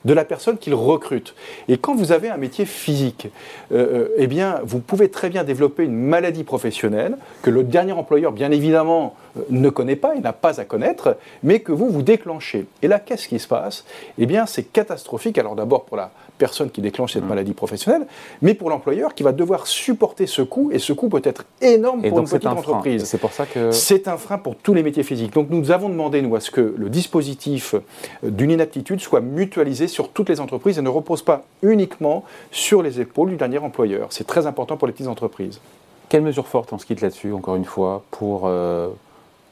de 0.05 0.13
la 0.13 0.23
personne 0.23 0.57
qu'il 0.57 0.73
recrute. 0.73 1.35
Et 1.67 1.77
quand 1.77 1.95
vous 1.95 2.11
avez 2.11 2.29
un 2.29 2.37
métier 2.37 2.65
physique, 2.65 3.27
euh, 3.71 4.05
euh, 4.05 4.07
eh 4.17 4.27
bien, 4.27 4.61
vous 4.63 4.79
pouvez 4.79 5.09
très 5.09 5.29
bien 5.29 5.43
développer 5.43 5.83
une 5.83 5.95
maladie 5.95 6.43
professionnelle 6.43 7.17
que 7.41 7.49
le 7.49 7.63
dernier 7.63 7.91
employeur, 7.91 8.31
bien 8.31 8.51
évidemment, 8.51 9.15
euh, 9.37 9.41
ne 9.49 9.69
connaît 9.69 9.95
pas, 9.95 10.13
il 10.15 10.21
n'a 10.21 10.33
pas 10.33 10.61
à 10.61 10.65
connaître, 10.65 11.17
mais 11.43 11.59
que 11.59 11.71
vous 11.71 11.89
vous 11.89 12.03
déclenchez. 12.03 12.65
Et 12.81 12.87
là, 12.87 12.99
qu'est-ce 12.99 13.27
qui 13.27 13.39
se 13.39 13.47
passe? 13.47 13.83
Eh 14.17 14.25
bien, 14.25 14.45
c'est 14.45 14.63
catastrophique. 14.63 15.37
Alors 15.37 15.55
d'abord 15.55 15.85
pour 15.85 15.97
la 15.97 16.11
personne 16.37 16.69
qui 16.69 16.81
déclenche 16.81 17.13
cette 17.13 17.23
mmh. 17.23 17.27
maladie 17.27 17.53
professionnelle, 17.53 18.05
mais 18.41 18.53
pour 18.53 18.69
l'employeur 18.69 19.15
qui 19.15 19.23
va 19.23 19.31
devoir 19.31 19.67
supporter 19.67 20.27
ce 20.27 20.41
coût, 20.41 20.69
et 20.71 20.79
ce 20.79 20.93
coût 20.93 21.09
peut 21.09 21.21
être 21.23 21.45
énorme 21.61 22.01
pour 22.07 22.19
une 22.19 22.25
petite 22.25 22.45
entreprise. 22.45 23.05
C'est 23.05 23.17
pour 23.17 23.31
ça 23.31 23.45
que... 23.45 23.71
C'est 23.71 24.07
un 24.07 24.17
frein 24.17 24.37
pour 24.37 24.55
tous 24.55 24.73
les 24.73 24.83
métiers 24.83 25.03
physiques. 25.03 25.33
Donc 25.33 25.49
nous 25.49 25.71
avons 25.71 25.89
demandé, 25.89 26.21
nous, 26.21 26.35
à 26.35 26.39
ce 26.41 26.51
que 26.51 26.75
le 26.77 26.89
dispositif 26.89 27.75
d'une 28.21 28.51
inaptitude 28.51 28.99
soit 28.99 29.21
mutualisé 29.21 29.87
sur 29.95 30.09
toutes 30.09 30.27
les 30.27 30.41
entreprises 30.41 30.77
et 30.77 30.81
ne 30.81 30.89
repose 30.89 31.21
pas 31.21 31.45
uniquement 31.61 32.25
sur 32.51 32.83
les 32.83 32.99
épaules 32.99 33.29
du 33.29 33.37
dernier 33.37 33.59
employeur. 33.59 34.07
C'est 34.09 34.27
très 34.27 34.45
important 34.45 34.75
pour 34.75 34.87
les 34.87 34.93
petites 34.93 35.07
entreprises. 35.07 35.61
Quelles 36.09 36.21
mesures 36.21 36.47
fortes, 36.47 36.73
on 36.73 36.77
se 36.77 36.85
quitte 36.85 36.99
là-dessus, 36.99 37.31
encore 37.31 37.55
une 37.55 37.65
fois, 37.65 38.03
pour 38.11 38.41
euh, 38.43 38.89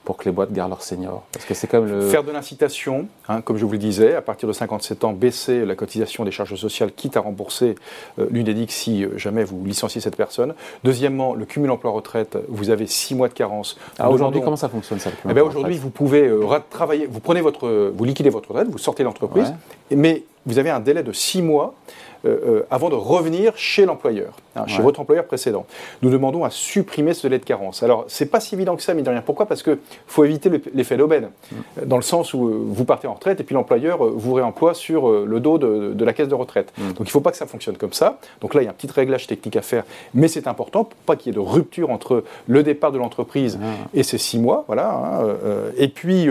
pour 0.03 0.17
que 0.17 0.25
les 0.25 0.31
boîtes 0.31 0.51
gardent 0.51 0.71
leurs 0.71 0.83
seniors 0.83 1.23
Parce 1.31 1.45
que 1.45 1.53
c'est 1.53 1.67
comme 1.67 1.87
le... 1.87 2.09
Faire 2.09 2.23
de 2.23 2.31
l'incitation, 2.31 3.07
hein, 3.29 3.41
comme 3.41 3.57
je 3.57 3.65
vous 3.65 3.71
le 3.71 3.77
disais, 3.77 4.15
à 4.15 4.21
partir 4.21 4.47
de 4.47 4.53
57 4.53 5.03
ans, 5.03 5.13
baisser 5.13 5.65
la 5.65 5.75
cotisation 5.75 6.25
des 6.25 6.31
charges 6.31 6.55
sociales, 6.55 6.91
quitte 6.91 7.15
à 7.17 7.21
rembourser 7.21 7.75
euh, 8.19 8.27
l'UNEDIC 8.29 8.71
si 8.71 9.05
euh, 9.05 9.17
jamais 9.17 9.43
vous 9.43 9.63
licenciez 9.65 10.01
cette 10.01 10.17
personne. 10.17 10.53
Deuxièmement, 10.83 11.33
le 11.33 11.45
cumul 11.45 11.71
emploi-retraite, 11.71 12.37
vous 12.49 12.69
avez 12.69 12.87
6 12.87 13.15
mois 13.15 13.29
de 13.29 13.33
carence. 13.33 13.77
Ah, 13.97 14.09
aujourd'hui, 14.09 14.41
comment 14.41 14.55
ça 14.55 14.69
fonctionne 14.69 14.99
ça 14.99 15.09
eh 15.29 15.33
ben, 15.33 15.41
Aujourd'hui, 15.41 15.77
vous 15.77 15.89
pouvez 15.89 16.27
euh, 16.27 16.59
travailler, 16.69 17.05
vous 17.05 17.19
prenez 17.19 17.41
votre, 17.41 17.91
vous 17.95 18.03
liquidez 18.03 18.29
votre 18.29 18.49
retraite, 18.49 18.69
vous 18.69 18.77
sortez 18.77 19.03
l'entreprise, 19.03 19.53
mais 19.91 20.23
vous 20.45 20.59
avez 20.59 20.69
un 20.69 20.79
délai 20.79 21.03
de 21.03 21.13
6 21.13 21.41
mois 21.41 21.75
euh, 22.25 22.39
euh, 22.45 22.67
avant 22.71 22.89
de 22.89 22.95
revenir 22.95 23.51
chez 23.57 23.85
l'employeur, 23.85 24.31
hein, 24.55 24.65
chez 24.65 24.81
votre 24.81 25.01
employeur 25.01 25.25
précédent. 25.25 25.65
Nous 26.01 26.09
demandons 26.09 26.45
à 26.45 26.49
supprimer 26.49 27.13
ce 27.13 27.23
délai 27.23 27.37
de 27.37 27.43
carence. 27.43 27.83
Alors, 27.83 28.05
c'est 28.07 28.27
pas 28.27 28.39
si 28.39 28.55
évident 28.55 28.77
que 28.77 28.81
ça, 28.81 28.93
mais 28.93 29.01
de 29.01 29.09
rien. 29.09 29.21
Pourquoi? 29.21 29.45
Parce 29.45 29.61
qu'il 29.61 29.77
faut 30.07 30.23
éviter 30.23 30.49
l'effet 30.73 30.95
d'aubaine, 30.95 31.31
mm. 31.51 31.85
dans 31.85 31.97
le 31.97 32.01
sens 32.01 32.33
où 32.33 32.47
euh, 32.47 32.63
vous 32.65 32.85
partez 32.85 33.07
en 33.07 33.15
retraite 33.15 33.41
et 33.41 33.43
puis 33.43 33.53
l'employeur 33.53 34.05
vous 34.05 34.33
réemploie 34.33 34.73
sur 34.73 35.09
le 35.09 35.39
dos 35.41 35.57
de, 35.57 36.03
la 36.05 36.13
caisse 36.13 36.29
de 36.29 36.35
retraite. 36.35 36.71
Mm. 36.77 36.87
Donc, 36.89 36.99
il 36.99 37.03
ne 37.03 37.09
faut 37.09 37.19
pas 37.19 37.31
que 37.31 37.37
ça 37.37 37.45
fonctionne 37.45 37.75
comme 37.75 37.93
ça. 37.93 38.19
Donc 38.39 38.53
là, 38.53 38.61
il 38.61 38.65
y 38.65 38.67
a 38.67 38.71
un 38.71 38.73
petit 38.73 38.89
réglage 38.89 39.27
technique 39.27 39.57
à 39.57 39.61
faire, 39.61 39.83
mais 40.13 40.29
c'est 40.29 40.47
important 40.47 40.85
pour 40.85 40.97
pas 40.99 41.17
qu'il 41.17 41.33
y 41.33 41.35
ait 41.35 41.41
de 41.41 41.45
rupture 41.45 41.89
entre 41.89 42.23
le 42.47 42.63
départ 42.63 42.93
de 42.93 42.99
l'entreprise 42.99 43.59
ah. 43.61 43.67
et 43.93 44.03
ces 44.03 44.17
six 44.17 44.39
mois. 44.39 44.63
Voilà. 44.67 44.91
Hein, 44.91 45.35
et 45.77 45.89
puis, 45.89 46.29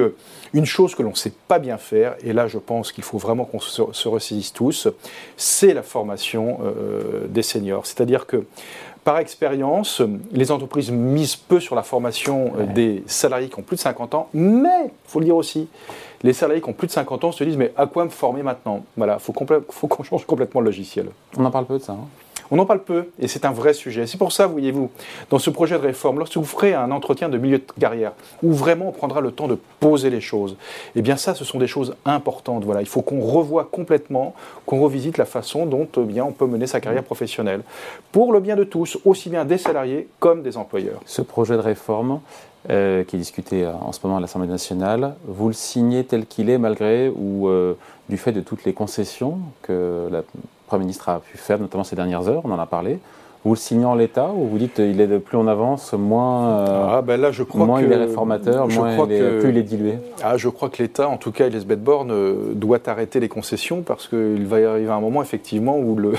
une 0.55 0.65
chose 0.65 0.95
que 0.95 1.03
l'on 1.03 1.11
ne 1.11 1.17
sait 1.17 1.33
pas 1.49 1.59
bien 1.59 1.77
faire, 1.77 2.15
et 2.25 2.33
là, 2.33 2.47
je 2.47 2.59
pense 2.59 2.93
qu'il 2.93 3.05
faut 3.05 3.19
vraiment 3.19 3.45
qu'on 3.45 3.61
se, 3.61 3.83
se 3.93 4.09
ressaisisse 4.09 4.53
tous, 4.55 4.89
c'est 5.37 5.75
la 5.75 5.82
formation 5.83 6.59
euh, 6.65 7.27
des 7.29 7.43
seniors. 7.43 7.87
C'est-à-dire 7.87 8.27
que 8.27 8.45
par 9.05 9.19
expérience, 9.19 10.01
les 10.31 10.53
entreprises 10.53 10.91
misent 10.91 11.35
peu 11.35 11.59
sur 11.59 11.75
la 11.75 11.83
formation 11.83 12.53
euh, 12.57 12.67
des 12.67 13.03
salariés 13.07 13.49
qui 13.49 13.59
ont 13.59 13.63
plus 13.63 13.77
de 13.77 13.81
50 13.81 14.15
ans, 14.15 14.29
mais, 14.33 14.85
il 14.85 15.11
faut 15.11 15.19
le 15.19 15.25
dire 15.25 15.37
aussi, 15.37 15.69
les 16.23 16.33
salariés 16.33 16.63
qui 16.63 16.69
ont 16.69 16.73
plus 16.73 16.87
de 16.87 16.93
50 16.93 17.25
ans 17.25 17.33
se 17.33 17.43
disent 17.43 17.57
mais 17.57 17.73
à 17.77 17.87
quoi 17.87 18.05
me 18.05 18.11
former 18.11 18.43
maintenant? 18.43 18.85
Voilà, 18.97 19.19
il 19.19 19.21
faut, 19.21 19.33
qu'on 19.33 20.03
change 20.05 20.25
complètement 20.25 20.61
le 20.61 20.67
logiciel. 20.67 21.09
On 21.37 21.45
en 21.45 21.51
parle 21.51 21.67
peu 21.67 21.79
de 21.79 21.83
ça. 21.83 21.93
Hein 21.93 22.07
on 22.53 22.59
en 22.59 22.67
parle 22.67 22.83
peu 22.83 23.07
et 23.19 23.29
c'est 23.29 23.47
un 23.47 23.51
vrai 23.51 23.73
sujet. 23.73 24.07
C'est 24.07 24.19
pour 24.19 24.31
ça, 24.31 24.47
voyez-vous, 24.47 24.91
dans 25.31 25.39
ce 25.39 25.49
projet 25.49 25.75
de 25.77 25.81
réforme, 25.81 26.19
lorsque 26.19 26.37
vous 26.37 26.45
ferez 26.45 26.75
un 26.75 26.91
entretien 26.91 27.31
de 27.31 27.39
milieu 27.39 27.59
de 27.59 27.65
carrière 27.81 28.13
où 28.43 28.53
vraiment 28.53 28.89
on 28.89 28.93
prendra 28.93 29.23
le 29.23 29.33
temps 29.33 29.49
de 29.49 29.57
poser 29.81 30.11
les 30.11 30.21
choses, 30.21 30.57
eh 30.95 31.01
bien 31.01 31.17
ça, 31.17 31.35
ce 31.35 31.47
sont 31.47 31.59
des 31.59 31.67
choses 31.67 31.97
importantes. 32.05 32.65
Voilà, 32.65 32.83
il 32.83 32.87
faut 32.87 33.01
qu'on 33.01 33.23
revoie 33.23 33.65
complètement, 33.73 34.35
qu'on 34.67 34.83
revisite 34.83 35.17
la 35.17 35.25
façon 35.25 35.65
dont 35.65 35.89
eh 35.97 36.21
on 36.21 36.33
peut 36.33 36.47
mener 36.47 36.67
sa 36.67 36.81
carrière 36.81 37.05
professionnelle 37.05 37.63
pour 38.13 38.35
le 38.35 38.41
bien 38.41 38.55
de 38.55 38.65
tous, 38.65 38.99
aussi 39.07 39.31
bien 39.31 39.47
des 39.47 39.57
salariés 39.57 40.09
comme 40.21 40.43
des 40.43 40.59
employeurs. 40.59 41.01
Ce 41.07 41.23
projet 41.23 41.55
de 41.55 41.63
réforme, 41.63 42.21
euh, 42.69 43.03
qui 43.03 43.17
est 43.17 43.19
discuté 43.19 43.65
euh, 43.65 43.73
en 43.73 43.93
ce 43.93 44.01
moment 44.05 44.19
à 44.19 44.21
l'Assemblée 44.21 44.47
nationale, 44.47 45.17
vous 45.27 45.49
le 45.49 45.55
signez 45.55 46.05
tel 46.05 46.27
qu'il 46.27 46.51
est 46.51 46.59
malgré 46.59 47.09
ou 47.09 47.49
euh, 47.49 47.75
du 48.11 48.19
fait 48.19 48.33
de 48.33 48.43
toutes 48.43 48.65
les 48.65 48.75
concessions 48.75 49.39
que 49.63 50.09
la 50.13 50.23
Premier 50.73 50.85
ministre 50.85 51.11
a 51.11 51.21
pu 51.21 51.37
faire, 51.37 51.59
notamment 51.59 51.85
ces 51.85 51.97
dernières 51.97 52.27
heures, 52.31 52.41
on 52.47 52.51
en 52.51 52.59
a 52.59 52.65
parlé. 52.65 52.99
Vous 53.45 53.55
le 53.55 53.59
signez 53.59 53.85
en 53.85 53.97
l'état 53.97 54.31
ou 54.31 54.47
vous 54.47 54.59
dites 54.59 54.79
il 54.79 55.01
est 55.01 55.09
de 55.09 55.19
plus 55.19 55.37
on 55.37 55.49
avance, 55.49 55.95
moins, 55.95 56.61
euh, 56.61 56.87
ah, 56.91 57.03
ben 57.03 57.21
là, 57.21 57.33
je 57.33 57.43
crois 57.43 57.67
moins 57.67 57.81
que, 57.81 57.87
il 57.87 57.93
est 57.93 57.97
réformateur, 57.97 58.69
moins 58.69 58.95
il 59.07 59.13
est, 59.13 59.39
plus 59.41 59.51
il 59.51 59.59
est 59.59 59.63
dilué 59.65 59.95
ah, 60.23 60.37
Je 60.37 60.49
crois 60.49 60.69
que 60.69 60.81
l'État, 60.81 61.09
en 61.09 61.17
tout 61.17 61.33
cas 61.33 61.49
Elisabeth 61.49 61.83
Borne, 61.83 62.13
euh, 62.13 62.53
doit 62.55 62.79
arrêter 62.87 63.19
les 63.19 63.29
concessions 63.29 63.83
parce 63.83 64.07
qu'il 64.07 64.47
va 64.47 64.61
y 64.61 64.65
arriver 64.65 64.93
un 64.93 65.01
moment 65.01 65.23
effectivement 65.23 65.77
où, 65.79 65.97
le, 65.97 66.13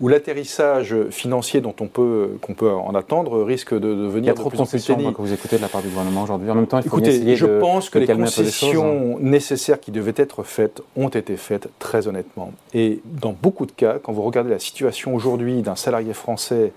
où, 0.00 0.08
l'atterrissage 0.08 0.96
financier 1.10 1.60
dont 1.60 1.76
on 1.80 1.86
peut, 1.86 2.38
qu'on 2.40 2.54
peut 2.54 2.72
en 2.72 2.94
attendre 2.96 3.44
risque 3.44 3.72
de, 3.72 3.78
devenir 3.78 4.24
Il 4.24 4.26
y 4.26 4.30
a 4.30 4.34
trop 4.34 4.50
de, 4.50 4.56
concessions 4.56 5.12
que 5.12 5.22
vous 5.22 5.32
écoutez 5.32 5.58
de 5.58 5.62
la 5.62 5.68
part 5.68 5.82
du 5.82 5.88
gouvernement 5.88 6.24
aujourd'hui. 6.24 6.50
En 6.50 6.56
même 6.56 6.66
temps, 6.66 6.78
il 6.78 6.82
faut 6.82 6.96
Écoutez, 6.98 7.14
essayer 7.14 7.36
je 7.36 7.46
pense 7.46 7.88
que 7.88 8.00
les 8.00 8.06
concessions 8.08 9.16
nécessaires 9.20 9.78
qui 9.78 9.92
devaient 9.92 10.14
être 10.16 10.42
faites 10.42 10.82
ont 10.96 11.08
été 11.08 11.36
faites 11.36 11.68
très 11.78 12.08
honnêtement. 12.08 12.50
Et 12.72 13.00
dans 13.04 13.34
beaucoup 13.40 13.66
de 13.66 13.72
cas, 13.72 13.98
quand 14.02 14.12
vous 14.12 14.22
regardez 14.22 14.50
la 14.50 14.58
situation 14.58 15.14
aujourd'hui 15.14 15.62
d'un 15.62 15.76
salariés 15.84 16.14
français 16.14 16.72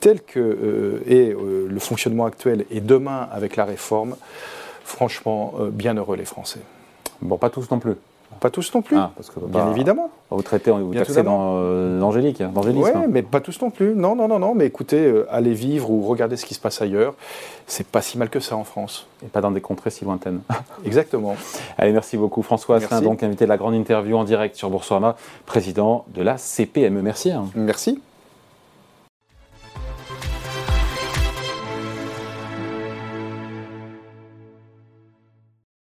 tel 0.00 0.22
que 0.22 0.38
euh, 0.38 1.02
est 1.06 1.32
euh, 1.32 1.66
le 1.68 1.78
fonctionnement 1.78 2.26
actuel 2.26 2.64
et 2.70 2.80
demain 2.80 3.28
avec 3.32 3.56
la 3.56 3.64
réforme, 3.64 4.16
franchement, 4.84 5.54
euh, 5.60 5.70
bien 5.70 5.94
heureux 5.94 6.16
les 6.16 6.24
Français. 6.24 6.60
Bon, 7.22 7.38
pas 7.38 7.50
tous 7.50 7.70
non 7.70 7.78
plus. 7.78 7.94
Pas 8.40 8.50
tous 8.50 8.74
non 8.74 8.82
plus, 8.82 8.98
ah, 8.98 9.12
parce 9.16 9.30
que, 9.30 9.40
bien 9.40 9.70
évidemment. 9.70 10.10
Vous 10.30 10.42
traitez, 10.42 10.70
vous 10.70 10.92
taxez 10.92 11.22
dans 11.22 11.58
l'angélique, 11.98 12.42
Oui, 12.54 12.90
mais 13.08 13.22
pas 13.22 13.40
tous 13.40 13.58
non 13.62 13.70
plus. 13.70 13.94
Non, 13.94 14.14
non, 14.14 14.28
non, 14.28 14.38
non. 14.38 14.54
Mais 14.54 14.66
écoutez, 14.66 15.10
allez 15.30 15.54
vivre 15.54 15.90
ou 15.90 16.02
regardez 16.02 16.36
ce 16.36 16.44
qui 16.44 16.52
se 16.52 16.60
passe 16.60 16.82
ailleurs. 16.82 17.14
C'est 17.66 17.86
pas 17.86 18.02
si 18.02 18.18
mal 18.18 18.28
que 18.28 18.40
ça 18.40 18.54
en 18.54 18.64
France. 18.64 19.06
Et 19.24 19.28
pas 19.28 19.40
dans 19.40 19.52
des 19.52 19.62
contrées 19.62 19.88
si 19.88 20.04
lointaines. 20.04 20.40
Exactement. 20.84 21.34
Allez, 21.78 21.92
merci 21.92 22.18
beaucoup. 22.18 22.42
François 22.42 22.76
Asselin, 22.76 23.00
donc 23.00 23.22
invité 23.22 23.44
de 23.44 23.48
la 23.48 23.56
grande 23.56 23.74
interview 23.74 24.18
en 24.18 24.24
direct 24.24 24.54
sur 24.56 24.68
Boursorama, 24.68 25.16
président 25.46 26.04
de 26.14 26.20
la 26.20 26.36
CPME. 26.36 27.00
Merci. 27.00 27.30
Hein. 27.30 27.46
Merci. 27.54 28.02